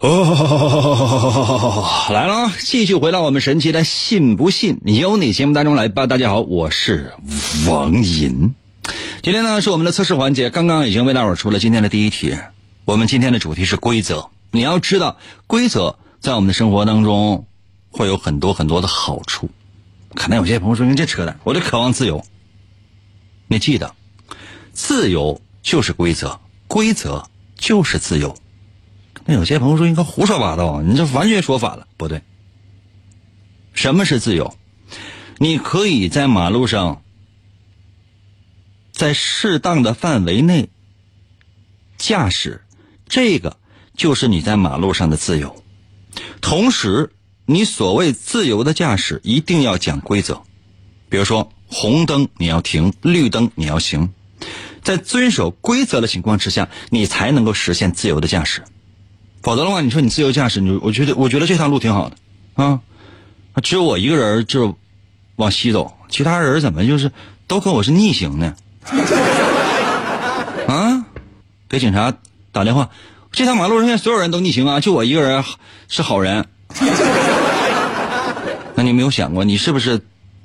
[0.08, 2.52] 哦，来了！
[2.60, 6.06] 继续回到我们神奇的“信不信由你”节目当中来吧。
[6.06, 7.12] 大家好，我是
[7.68, 8.54] 王银。
[9.20, 12.36] 今天呢是我们的测试环节，刚刚已经为大伙出了今天的第一题。
[12.84, 14.30] 我们今天的主题是规则。
[14.52, 15.16] 你要知道，
[15.48, 17.44] 规则在我们的生活当中
[17.90, 19.50] 会有很多很多的好处。
[20.14, 22.24] 可能有些朋友说：“你这扯淡，我就渴望自由。”
[23.50, 23.92] 你记得，
[24.72, 26.38] 自由就是规则，
[26.68, 28.36] 规则就是自由。
[29.26, 32.22] 那有些朋友说：“应该胡说八道，你这完全说反了。”不对，
[33.74, 34.56] 什么是自由？
[35.38, 37.02] 你可以在马路上。
[38.92, 40.70] 在适当的范围内
[41.98, 42.62] 驾驶，
[43.06, 43.58] 这个
[43.94, 45.62] 就是你在马路上的自由。
[46.40, 47.12] 同时，
[47.44, 50.40] 你所谓自由的驾驶一定要讲规则，
[51.10, 54.14] 比如说红灯你要停，绿灯你要行，
[54.82, 58.64] 在遵守规则的情况之下，你才能够实现自由的驾驶。
[59.46, 62.16] 否则的话，你说你自由驾驶，你我觉得我觉得这条路挺好的
[62.56, 62.80] 啊，
[63.62, 64.76] 只有我一个人就
[65.36, 67.12] 往西走，其他人怎么就是
[67.46, 68.52] 都跟我是逆行呢？
[70.66, 71.06] 啊！
[71.68, 72.12] 给警察
[72.50, 72.90] 打电话，
[73.30, 75.44] 这趟马路上现在所有人都逆行啊，就我一个人
[75.86, 76.44] 是好人。
[78.74, 80.00] 那你没有想过，你是不是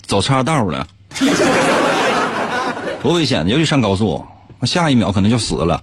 [0.05, 0.87] 走岔道了？
[3.01, 3.47] 多危险！
[3.47, 4.23] 尤其上高速，
[4.61, 5.81] 下一秒可能就死了。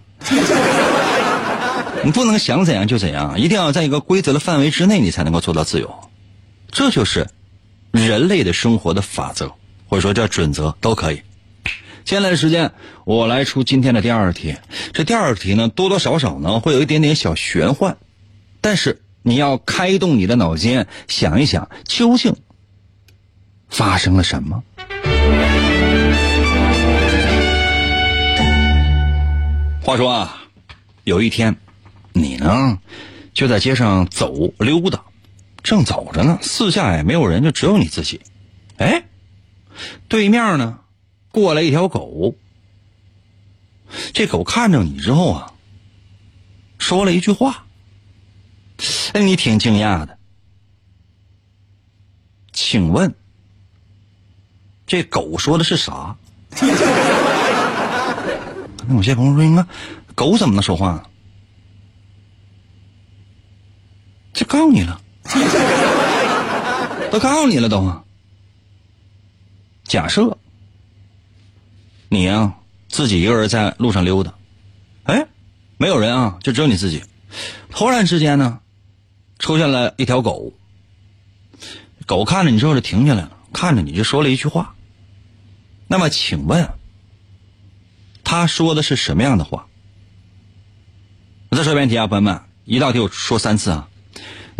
[2.04, 6.10] 你不能想怎样就怎样，一定要在一个规则的范围之内，你才能够做到自由。
[6.70, 7.26] 这就是
[7.90, 9.52] 人类的生活的法则，
[9.88, 11.20] 或者说叫准则，都可以。
[12.04, 12.72] 接下来的时间，
[13.04, 14.56] 我来出今天的第二题。
[14.92, 17.98] 这第二题呢，多多少少呢会有一点点小玄幻，
[18.60, 22.34] 但是你要开动你的脑筋，想一想究竟
[23.68, 24.62] 发生了什么。
[29.82, 30.42] 话说啊，
[31.04, 31.56] 有一天，
[32.18, 32.78] 你呢
[33.32, 35.02] 就在街上走溜达，
[35.62, 38.20] 正走着呢，四下也没有人，就只有你自己。
[38.76, 39.04] 哎，
[40.08, 40.80] 对面呢
[41.30, 42.34] 过来一条狗，
[44.12, 45.52] 这狗看着你之后啊，
[46.78, 47.66] 说了一句话，
[49.12, 50.18] 哎，你挺惊讶的。
[52.52, 53.14] 请问，
[54.86, 56.16] 这狗说的是啥？
[58.88, 59.64] 那有些朋友说：“应该
[60.14, 61.02] 狗怎么能说话呢？”
[64.38, 65.00] 这告你了，
[67.10, 68.04] 都告你了都啊。
[69.82, 70.38] 假设
[72.08, 72.54] 你呀、
[72.88, 74.32] 自己一个人在路上溜达，
[75.02, 75.26] 哎，
[75.76, 77.02] 没有人啊，就只有你自己。
[77.70, 78.60] 突然之间呢，
[79.40, 80.52] 出现了一条狗，
[82.06, 84.76] 狗看着你之后就停下来了，看着你就说了一句话。
[85.88, 86.70] 那么，请问？
[88.22, 89.66] 他说的是什么样的话？
[91.48, 93.87] 我再说一遍题啊，朋友们，一道题我说三次啊。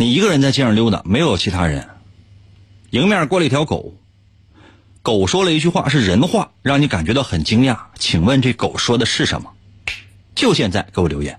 [0.01, 1.89] 你一个人在街上溜达，没有其他人，
[2.89, 3.95] 迎面过了一条狗，
[5.01, 7.79] 狗说了一句话是人话，让你感觉到很惊讶。
[7.97, 9.51] 请问这狗说的是什么？
[10.35, 11.37] 就现在给我留言。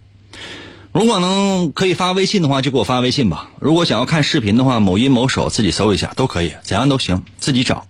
[0.92, 3.50] 如果能可以发微信的话，就给我发微信吧。
[3.60, 7.86] 如果想要看视频的话，某音某手自己搜一下都可以，怎样都行，自己找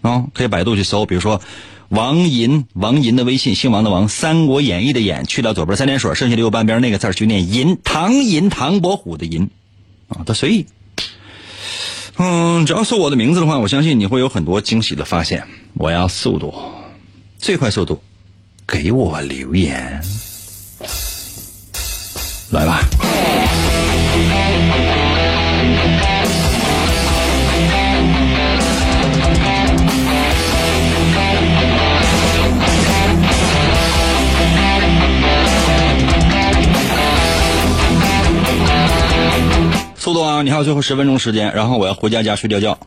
[0.00, 1.42] 啊、可以百度去搜，比如说。
[1.88, 9.50] 王银，王银的微信，姓王的王，《三国演义》的演，去掉左边三点水，剩下的右半边那个字儿就念银，唐银，唐伯虎的银，
[10.08, 10.66] 啊，他随意。
[12.18, 15.46] 嗯，只要搜我的名字的话，我相信你会有很多惊喜的发现。
[15.74, 16.54] 我要速度，
[17.38, 18.02] 最快速度，
[18.66, 20.02] 给我留言，
[22.50, 22.80] 来吧。
[40.06, 40.40] 速度啊！
[40.42, 42.78] 你还有最后十分钟时间，然后我要回家家睡觉觉。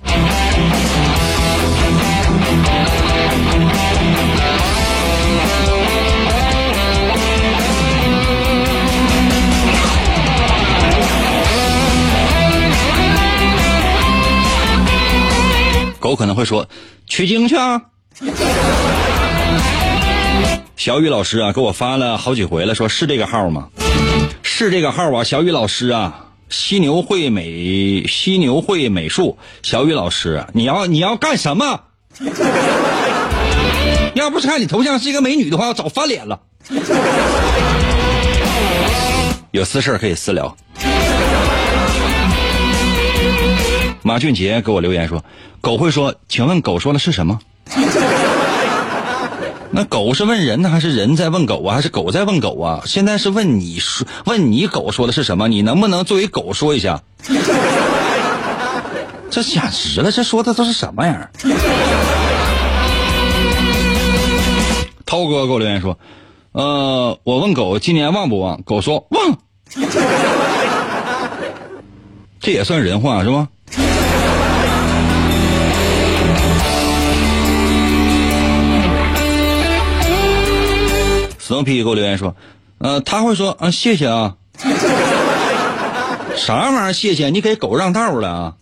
[15.99, 16.70] 狗可能会说
[17.05, 17.82] ：“取经去啊！”
[20.78, 23.67] 小雨老师啊，给我发了好几回了，说是这个号吗？
[24.41, 26.28] 是这个号啊，小雨老师啊。
[26.49, 31.81] 犀牛会美犀牛会美术，小雨老师，你要你要干什么？
[34.15, 36.39] 要不是看你头像是一个美女的话，我早翻脸了。
[39.51, 40.55] 有私事可以私聊。
[44.01, 45.23] 马俊杰给我留言说
[45.61, 47.39] ：“狗会说，请问狗说的是什么？”
[49.80, 51.75] 那狗是问人呢，还是人在问狗啊？
[51.75, 52.84] 还是狗在问狗啊？
[52.86, 55.47] 现在是问你说，问你狗说的是什么？
[55.47, 57.01] 你能不能作为狗说一下？
[59.32, 61.32] 这简直了，这说的都是什么玩意儿？
[65.05, 65.97] 涛哥给我留言说，
[66.51, 68.61] 呃，我问狗今年旺不旺？
[68.63, 69.38] 狗说旺，
[72.41, 73.30] 这也算人话是
[81.49, 82.35] 吧？Snoopy 给我留言说，
[82.77, 84.35] 呃，他会说啊，谢谢啊，
[86.35, 86.93] 啥玩意儿？
[86.93, 88.53] 谢谢，你给狗让道了啊！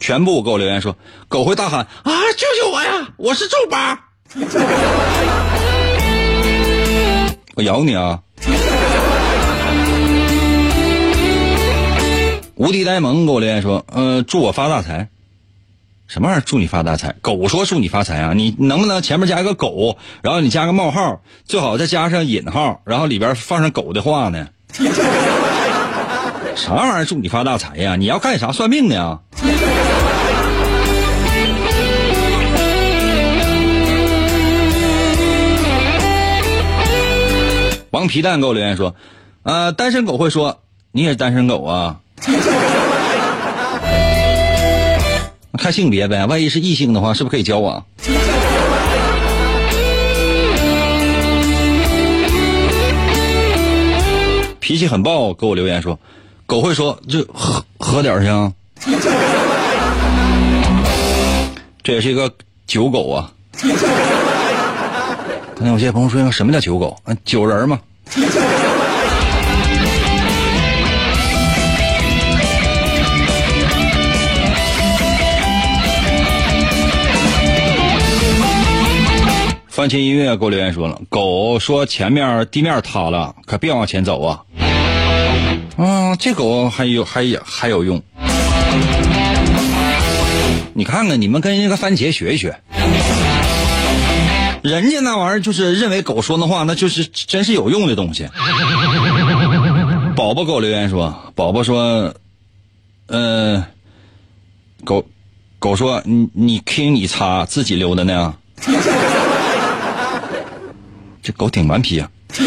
[0.00, 0.96] 全部给我留言说，
[1.28, 3.08] 狗会大喊啊，救救我呀！
[3.18, 4.00] 我是周八，
[7.54, 8.20] 我咬你啊！
[12.54, 15.08] 无敌呆萌给我留言说，呃，祝我发大财。
[16.12, 16.42] 什么玩意儿？
[16.44, 17.14] 祝你发大财？
[17.22, 18.34] 狗说祝你发财啊？
[18.34, 24.48] 你能不能前面加一个狗，然后你加个冒号，最好再加上引号，然后里边放上狗的话呢？
[26.54, 27.06] 啥玩意儿？
[27.06, 27.96] 祝你发大财呀？
[27.96, 28.52] 你要干啥？
[28.52, 29.20] 算命呢？
[37.90, 38.94] 王皮蛋给我留言说，
[39.44, 40.60] 呃，单身狗会说
[40.90, 42.00] 你也是单身狗啊？
[45.58, 47.84] 看性别呗，万一是异性的话，是不是可以交往？
[54.60, 55.98] 脾气很暴，给我留言说，
[56.46, 58.52] 狗会说就喝喝点儿去啊。
[61.82, 62.32] 这也是一个
[62.66, 63.32] 酒狗啊。
[65.54, 66.96] 刚才有些朋友说，什么叫酒狗？
[67.04, 67.78] 啊，酒人嘛。
[79.82, 84.42] 番茄音乐给我留言说了，狗说前面地面塌了，可别往前走啊。
[85.76, 88.00] 啊，这狗还有还有还有用。
[90.72, 92.60] 你看看，你们跟那个番茄学一学，
[94.62, 98.28] 人家那玩意儿就是认为狗说的话，那就是真是有用的东西。
[100.14, 102.14] 宝宝给我留言说，宝宝说，
[103.08, 103.64] 嗯、
[104.84, 105.04] 狗
[105.58, 108.36] 狗说你你听你擦，自己溜达呢。
[111.22, 112.10] 这狗挺顽皮啊！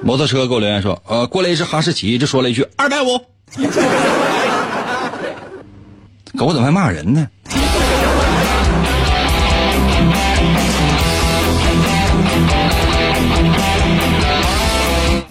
[0.00, 3.20] 摩托车给我留言说，呃，过来一只哈士奇，就说了一句二百五。
[6.38, 7.26] 狗怎么还骂人呢？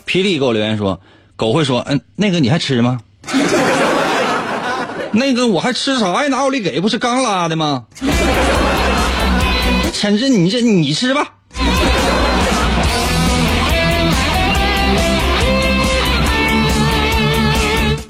[0.06, 1.00] 霹雳给我留言说，
[1.36, 3.00] 狗会说，嗯，那个你还吃吗？
[5.12, 6.28] 那个我还吃啥呀？
[6.28, 6.80] 拿奥利给？
[6.80, 7.86] 不是刚拉的吗？
[9.94, 11.34] 陈志你这你吃吧。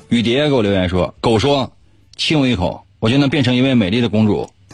[0.09, 1.71] 雨蝶给我留言说：“狗说，
[2.15, 4.49] 亲我一口，我就能变成一位美丽的公主。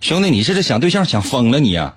[0.00, 1.94] 兄弟，你这是想对象想疯了你呀、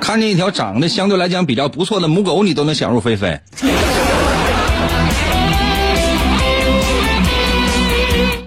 [0.00, 3.40] 看见一条长得相对来讲比较不错的母狗，你都能想入非非。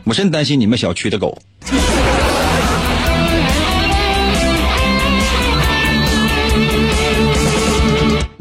[0.03, 1.41] 我真担心你们小区的狗。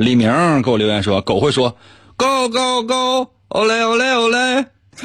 [0.01, 1.77] 李明给我留言说，狗会说
[2.17, 4.65] “go go go”，欧嘞欧嘞欧嘞。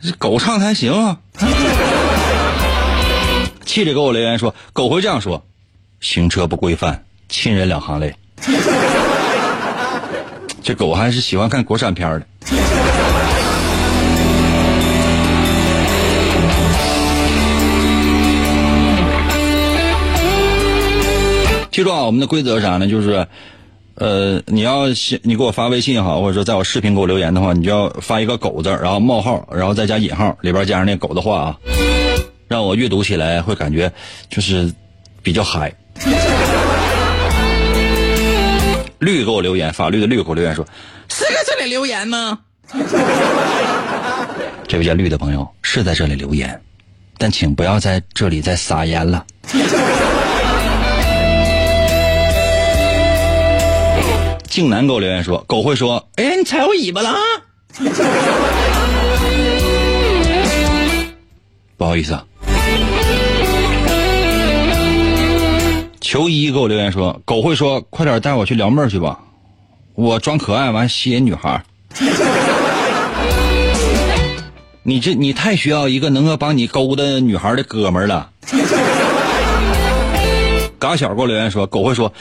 [0.00, 1.18] 这狗唱的还行啊。
[3.66, 5.44] 气着给我留言说，狗会这样说
[6.00, 8.16] ：“行车不规范，亲人两行泪。”
[10.62, 12.26] 这狗还是喜欢看国产片的。
[21.78, 22.88] 记住啊，我们的规则是啥呢？
[22.88, 23.24] 就是，
[23.94, 31.56] 呃，你要是你给我发微信也好，或者说在我视频给我留言的话，你就要发一个“狗”字，然后冒号，然后再加引号，里边加上那狗的话啊，
[32.48, 33.92] 让我阅读起来会感觉
[34.28, 34.74] 就是
[35.22, 35.72] 比较嗨。
[38.98, 40.66] 绿给我留言，法律的绿给我留言说
[41.08, 42.40] ：“是在这里留言吗？”
[44.66, 46.60] 这位叫绿的朋友是在这里留言，
[47.18, 49.24] 但请不要在这里再撒盐了。
[54.58, 57.16] 静南给我留言说：“狗会说，哎，你踩我尾巴了啊。
[61.78, 62.24] ”不好意思啊。
[66.00, 69.20] 球衣给我留言说：“狗会说，快点带我去撩妹去吧，
[69.94, 71.62] 我装可爱完吸引女孩。
[74.82, 78.28] ”你这你太需要一个能够帮你勾搭女孩的哥们了。
[80.80, 82.12] 嘎小给我留言说：“狗会说，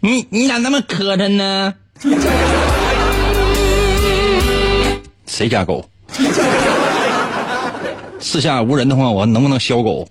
[0.00, 1.72] 你你咋那么磕碜呢？”
[5.26, 5.88] 谁家狗？
[8.20, 10.08] 四下无人的话，我能不能削狗？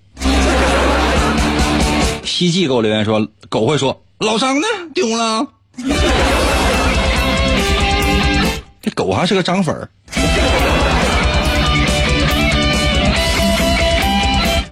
[2.24, 4.66] 希冀给我留言说，狗会说老张呢？
[4.94, 5.46] 丢了。
[8.82, 9.88] 这狗还是个张粉儿。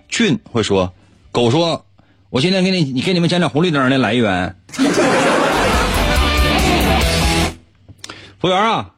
[0.09, 0.93] 俊会说，
[1.33, 1.85] 狗说，
[2.31, 4.57] 我今天给你你给你们讲讲红绿灯的来源。
[8.45, 8.91] 服务员啊，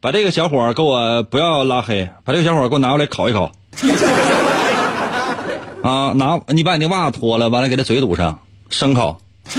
[0.00, 3.50] 把这个小伙给我不要拉黑，把这个小伙给我拿过来烤一烤。
[5.82, 8.38] 啊，拿你把你那袜子脱了，完了给他嘴堵上，
[8.70, 9.18] 生烤。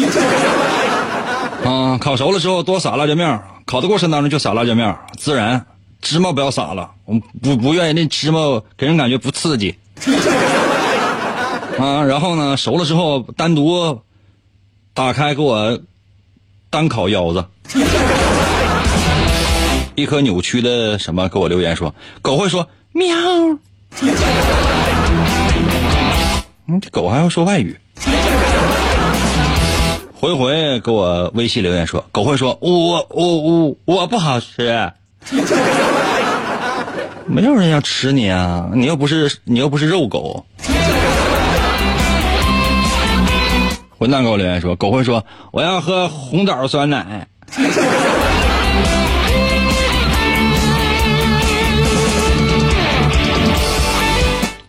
[1.65, 5.65] 啊，烤熟了之后多撒辣椒面，烤的过程当中就撒辣椒面，孜然，
[6.01, 8.39] 芝麻不要撒了，我不不愿意那芝麻
[8.77, 9.77] 给人感觉不刺激。
[11.77, 13.99] 啊，然后呢，熟了之后单独
[14.93, 15.77] 打开给我
[16.69, 17.43] 单烤腰子。
[19.99, 23.15] 一颗扭曲的什么给我留言说，狗会说喵。
[26.67, 27.77] 嗯，这狗还会说外语。
[30.13, 34.91] 回回给我微信留言说，狗会说我我我我不好吃。
[37.25, 38.69] 没有人要吃你啊！
[38.73, 40.45] 你又不是你又不是肉狗。
[43.97, 47.27] 混蛋给我留言说，狗会说我要喝红枣酸奶。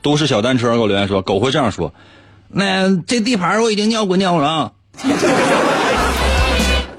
[0.03, 1.93] 都市小单车给我留言说，狗会这样说，
[2.49, 4.73] 那这地盘我已经尿过尿了。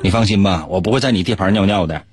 [0.04, 2.04] 你放心吧，我不会在你地盘尿尿的。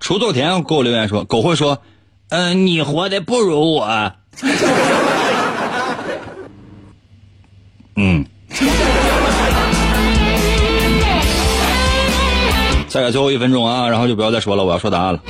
[0.00, 1.82] 锄作田给我留言说，狗会说，
[2.28, 4.12] 嗯、你活的不如我。
[7.96, 8.24] 嗯。
[12.88, 15.20] 再给最后一分钟啊，然后就不要再说了，我要说答案了。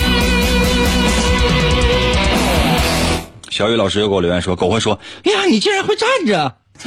[3.51, 6.55] 小雨老师又给我留言说，狗会说，哎呀，你竟然会站着。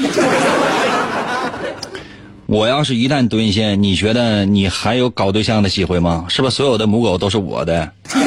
[2.46, 6.26] 我要是一旦蹲下，你觉得你还有搞对象的机会吗？
[6.30, 7.92] 是不是所有的母狗都是我的？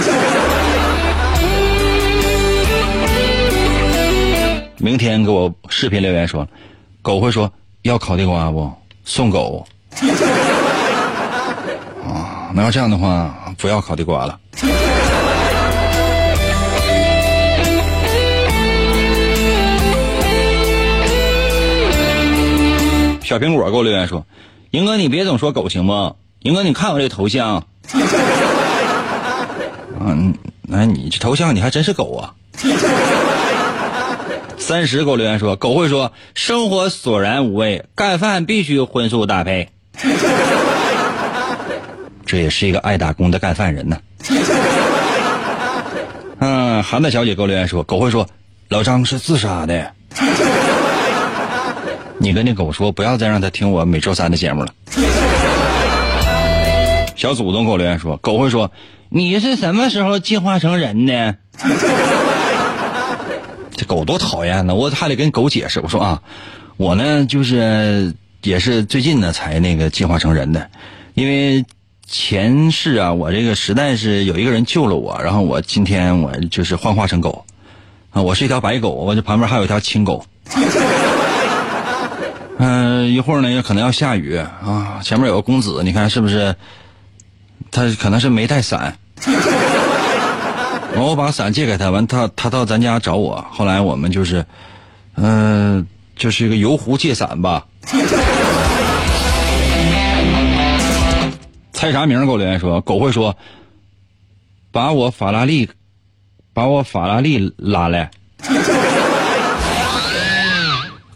[4.78, 6.46] 明天给我视频留言说，
[7.03, 8.72] 狗会说要烤地瓜不？
[9.05, 9.66] 送狗。
[12.07, 14.38] 啊，那要这样的话，不要烤地瓜了。
[23.24, 24.24] 小苹果给我留言说
[24.70, 26.16] ：“英哥，你别总说狗行不？
[26.40, 27.64] 英哥，你看我这头像，
[30.00, 30.32] 嗯，
[30.62, 32.32] 那你这头像你还真是狗啊。”
[34.62, 39.68] 三十给我留言说：“狗会说生活索然无味，干饭必须荤素搭配。”
[42.24, 43.98] 这也是一个爱打工的干饭人呢。
[46.38, 48.26] 嗯，韩大小姐给我留言说：“狗会说
[48.68, 49.92] 老张是自杀的。”
[52.18, 54.72] 你跟那狗说，不要再让他听我每周三的节目了。
[57.16, 58.70] 小祖宗给我留言说，狗会说
[59.08, 61.36] 你是什么时候进化成人的？
[63.85, 64.74] 狗多讨厌呢！
[64.74, 66.22] 我还得跟狗解释，我说啊，
[66.76, 70.70] 我呢就是也是最近呢才那个进化成人的，
[71.14, 71.64] 因为
[72.07, 77.45] 前世啊，我这个实在是有一个人救了我，然后我今天我就是幻化成狗
[78.11, 80.24] 啊，我是一条白狗，我这旁边还有一条青狗。
[82.59, 86.55] 嗯、一会儿呢也可能要下雨啊，前面有个公子，你看是不是？
[87.70, 88.99] 他可能是没带伞，
[91.05, 94.44] 我把伞借给他，完他他到咱家找我，后来我们就是，
[95.16, 95.86] 嗯、
[96.16, 97.66] 就是一个游湖借伞吧。
[101.72, 102.24] 猜啥名儿？
[102.24, 103.36] 给我留言说，狗会说，
[104.70, 105.68] 把我法拉利，
[106.55, 108.11] 把我法拉利拉来。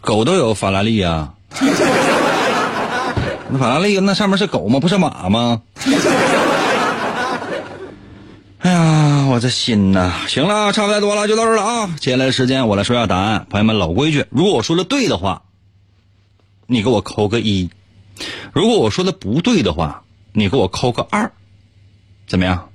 [0.01, 1.33] 狗都有法拉利啊。
[3.49, 4.79] 那法拉利那上面是狗吗？
[4.79, 5.61] 不是马吗？
[8.59, 10.11] 哎呀，我这心呐！
[10.27, 11.95] 行了，差不太多了，就到这儿了啊。
[11.99, 15.43] 接下来的时间我来说下答案，朋友们，老规矩，如果我说的对的话，
[16.65, 17.69] 你给我扣个一；
[18.51, 20.01] 如果我说的不对的话，
[20.33, 21.31] 你给我扣个二，
[22.25, 22.69] 怎么样？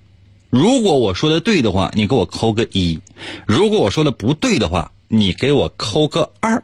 [0.50, 3.00] 如果我说的对的话，你给我扣个一；
[3.44, 6.62] 如果我说的不对的话，你给我扣个二。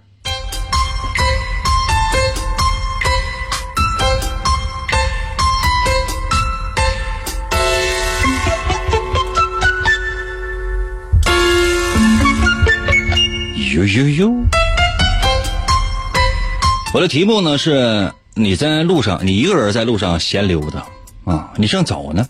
[13.79, 14.35] 呦呦呦！
[16.93, 20.85] 我的题目呢是：你在路上，你一个人在路上闲溜达
[21.25, 22.27] 啊，你正走呢，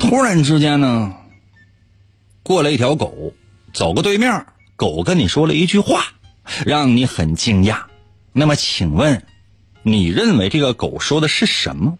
[0.00, 1.14] 突然之间呢，
[2.42, 3.32] 过来一条狗，
[3.72, 4.44] 走过对面，
[4.74, 6.06] 狗跟你说了一句话，
[6.66, 7.82] 让你很惊讶。
[8.32, 9.22] 那么，请问，
[9.84, 11.96] 你认为这个狗说的是什么？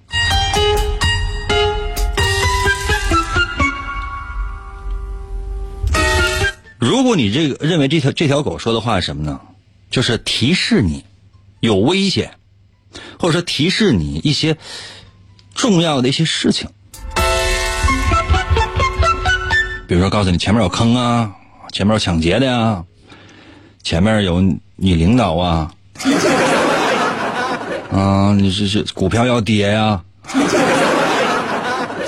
[6.80, 9.38] 如果你这个认为这条这条狗说的话是什么呢？
[9.90, 11.04] 就是提示你
[11.60, 12.32] 有危险，
[13.18, 14.56] 或者说提示你一些
[15.54, 16.66] 重要的一些事情，
[19.86, 21.30] 比如说告诉你前面有坑啊，
[21.72, 22.82] 前面有抢劫的呀，
[23.82, 24.40] 前面有
[24.76, 25.74] 你领导啊，
[27.92, 30.02] 啊，你这是股票要跌呀。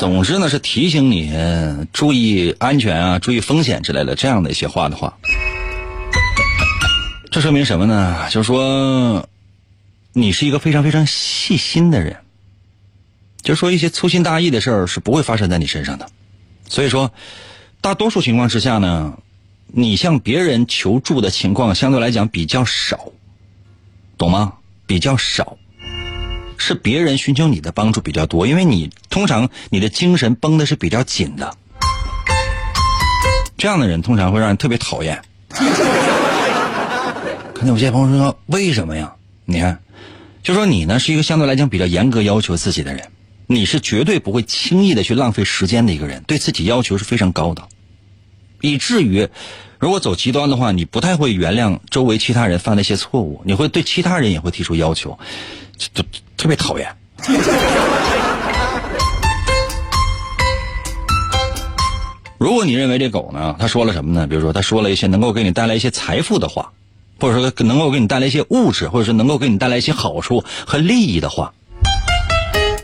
[0.03, 1.33] 总之呢，是提醒你
[1.93, 5.17] 注意安全啊，注意风险之类的这样的一些话的话，
[7.31, 8.29] 这说明什么呢？
[8.29, 9.29] 就是说，
[10.13, 12.17] 你是一个非常非常细心的人，
[13.43, 16.11] 就说一些粗心大意的事儿是不会发生在你身上的。
[16.69, 17.13] 所以说，
[17.81, 19.17] 大多数情况之下呢，
[19.69, 23.13] 你向别人求助的情况相对来讲比较少，
[24.19, 24.55] 懂吗？
[24.85, 25.57] 比较少。
[26.65, 31.57] 是别人寻求你的帮助比较多，因为你通常你的精神绷的是比较紧的。
[33.59, 35.21] 这样的人通常会让人特别讨厌。
[37.53, 39.13] 可能有些朋友说：“为什么呀？”
[39.45, 39.81] 你看，
[40.45, 43.11] 就说你呢是一个相对来讲比较严格要求自己的人，
[43.49, 47.67] 你是绝对不会轻易的去浪费时间的一个人，对自己要求是非常高的，
[48.61, 49.29] 以至于
[49.81, 55.19] 如果走极端的话，你不太会原谅周围其他人犯的一些错误，你会对其他人也会提出要求，
[55.93, 56.05] 就
[56.43, 56.93] 特别讨厌。
[62.37, 64.27] 如果你认为这狗呢，他说了什么呢？
[64.27, 66.73] 比如说，他说了一些能够给你带来一些财富的话，
[67.21, 71.53] 或者说能够给你带来一些物质，或者说能够给你带来一些好处和利益的话，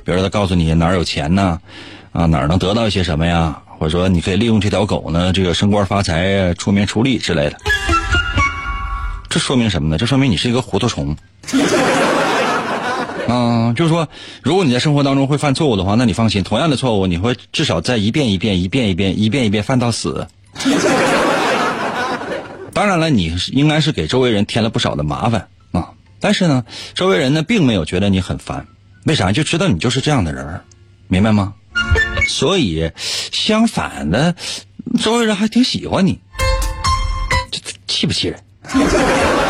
[0.05, 1.61] 比如说他告诉你哪儿有钱呢，
[2.13, 7.57] 啊哪儿能得到一些什么呀，或者说你可以利用这条狗呢，这个升官发财、出名出力之类的。
[9.29, 9.99] 这说明什么呢？
[9.99, 11.17] 这说明你是一个糊涂虫。
[13.31, 14.09] 嗯，就是说，
[14.43, 20.27] 如果你在生活当中会犯错误的话，那你放心，同样的错误你会至少在一遍一遍、一遍一遍、一遍一遍犯到死。
[22.73, 26.65] 当然了，你应该是给周围人添了不少的麻烦啊，但是呢，
[26.95, 28.67] 周围人呢并没有觉得你很烦，
[29.05, 29.31] 为啥？
[29.31, 30.61] 就知道你就是这样的人
[31.09, 31.53] 明白吗？
[32.29, 34.35] 所以，相反的，
[35.03, 36.19] 周围人还挺喜欢你，
[37.51, 38.41] 这气不气人？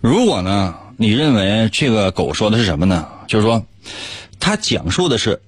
[0.00, 3.06] 如果呢，你认为这个狗说的是什么呢？
[3.26, 3.64] 就是说，
[4.38, 5.42] 他讲述的是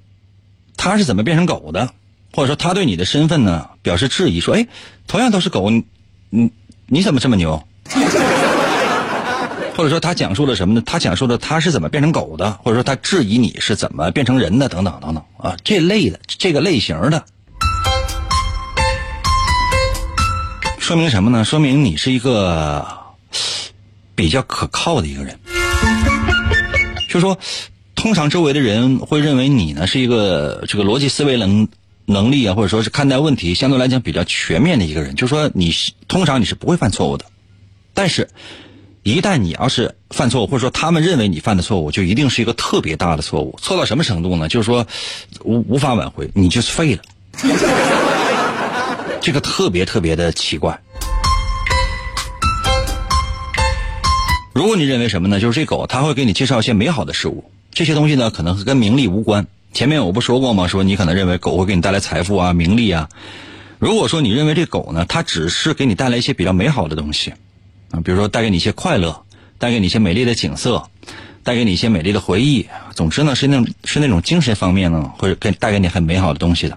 [0.76, 1.88] 他是怎么变成狗的，
[2.32, 4.66] 或者说他对你的身份呢表示质疑，说：“哎，
[5.07, 5.70] 同样都是狗，
[6.30, 6.51] 你
[6.86, 7.62] 你怎么这么牛？”
[9.76, 10.82] 或者说他讲述了什么呢？
[10.84, 17.24] 他讲述的他是怎么变成狗的，或者说他质疑你是怎么变成人的，等等等等啊，这类的这个类型的，
[20.78, 21.44] 说明什么呢？
[21.44, 22.99] 说明你是一个。
[24.21, 25.35] 比较可靠的一个人，
[27.09, 27.39] 就说，
[27.95, 31.66] 通常周围的人会认为你呢是一个这个逻辑思维能
[32.05, 35.14] 能力啊，或者说是看待问题相对来讲比较全面的一个人。
[35.16, 35.75] 就说你
[36.07, 37.25] 通常你是不会犯错误的，
[37.95, 38.29] 但是，
[39.05, 44.51] 一旦你要是犯错误，或者说他们认为你犯的错误，就一定是一个特别大的错误，错到什么程度呢？
[44.51, 44.87] 就是说
[45.45, 47.03] 无无法挽回，你就是废了。
[49.23, 50.79] 这个特别特别的奇怪。
[54.53, 55.38] 如果你认为什么呢？
[55.38, 59.46] 就是这狗，它会给你介绍一些美好的事物，这些东西呢，可能跟名利无关。
[59.72, 60.66] 前面我不说过吗？
[60.66, 63.09] 说你可能认为狗会给你带来财富啊、名利啊。
[63.78, 67.32] 如果说你认为这狗呢，它只是给你带来一些比较美好的东西，
[67.92, 69.22] 啊，比如说带给你一些快乐，
[69.59, 70.82] 带给你一些美丽的景色，
[71.44, 76.76] 带给你一些美丽的回忆，总之呢，是那种是那种精神方面呢，会给带给你很美好的东西的。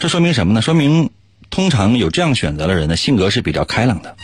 [0.00, 0.60] 这说明什么呢？
[0.60, 1.10] 说明
[1.50, 4.16] 通常有这样选择的人呢，性格是比较开朗的。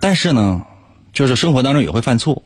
[0.00, 0.62] 但是呢，
[1.12, 2.42] 就是生活当中也会犯错，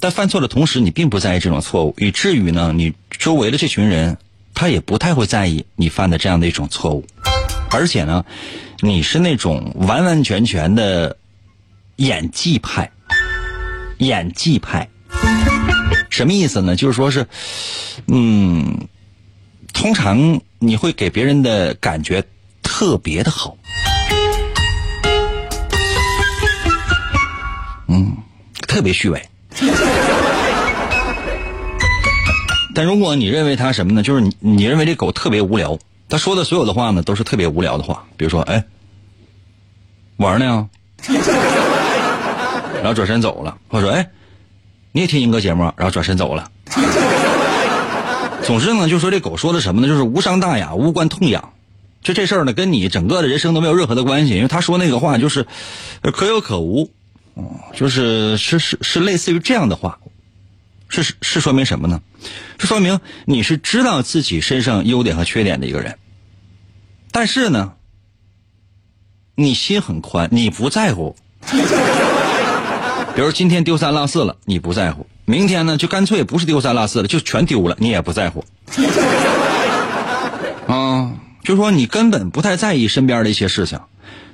[0.00, 4.16] 但犯错的同时，你并不在意这种错误，以至于呢，你周围的这群人
[4.54, 7.04] 他也不太会在意你犯的这样的一种错误，
[7.70, 8.24] 而且呢，
[8.80, 11.16] 你是那种完完全全的
[11.96, 12.90] 演技派，
[13.98, 14.88] 演技派，
[16.08, 16.74] 什么意思呢？
[16.74, 17.26] 就是说是，
[18.06, 18.88] 嗯，
[19.74, 22.24] 通常你会给别人的感觉
[22.62, 23.56] 特别的好。
[27.88, 28.16] 嗯，
[28.66, 29.22] 特别虚伪。
[32.74, 34.02] 但如果你认为他什么呢？
[34.02, 35.78] 就是你你认为这狗特别无聊，
[36.10, 38.04] 他说的所有的话呢都是特别无聊的话。
[38.18, 38.64] 比如说，哎，
[40.18, 40.68] 玩呢，
[42.76, 43.56] 然后转身走了。
[43.68, 44.10] 或者说，哎，
[44.92, 46.50] 你也听英哥节目，然后转身走了。
[48.44, 49.88] 总之呢，就说这狗说的什么呢？
[49.88, 51.52] 就是无伤大雅，无关痛痒。
[52.02, 55.46] 就这事儿呢，跟你整个的人生都没有任何的关系，因为他说那个话就是
[56.12, 56.90] 可有可无。
[57.36, 59.98] 哦，就是是是是类似于这样的话，
[60.88, 62.00] 是是说明什么呢？
[62.58, 65.98] 是说明你是知道自己身上优点和缺点的一个人，
[67.12, 67.74] 但是呢，
[69.34, 71.14] 你心很宽，你不在乎。
[73.14, 78.44] 比如今天丢三落四了，你不在乎；明天呢，就干脆不是丢三落四了，就全丢了，你也不在乎。
[80.66, 81.12] 啊，
[81.44, 83.78] 就说你根本不太在意身边的一些事情，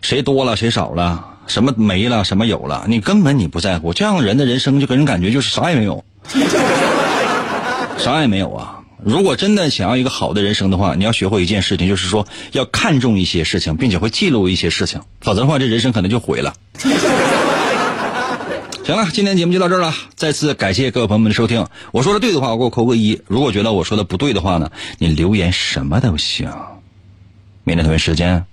[0.01, 1.32] 谁多了谁少了。
[1.47, 3.93] 什么没了，什么有了，你根本你不在乎。
[3.93, 6.05] 这样人的人生就给人感觉就是啥也没有，
[7.99, 8.79] 啥也没有啊！
[9.05, 16.55] 如果真的想要一个好的人生的话，你要学会一件事情，就是说要看重一些事情，并且会记录一些事情，否则的话，这人生可能就毁了。
[18.85, 21.67] 行了，今天节目就到这儿了，再次感谢各位朋友们的收听。
[21.93, 26.53] 我说的对的话，我给我扣个一；如果觉得我说的不对的话呢，你留言什么都行。
[27.65, 28.45] 明天同一时间，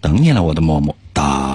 [0.00, 1.51] 等你了，我的么么哒。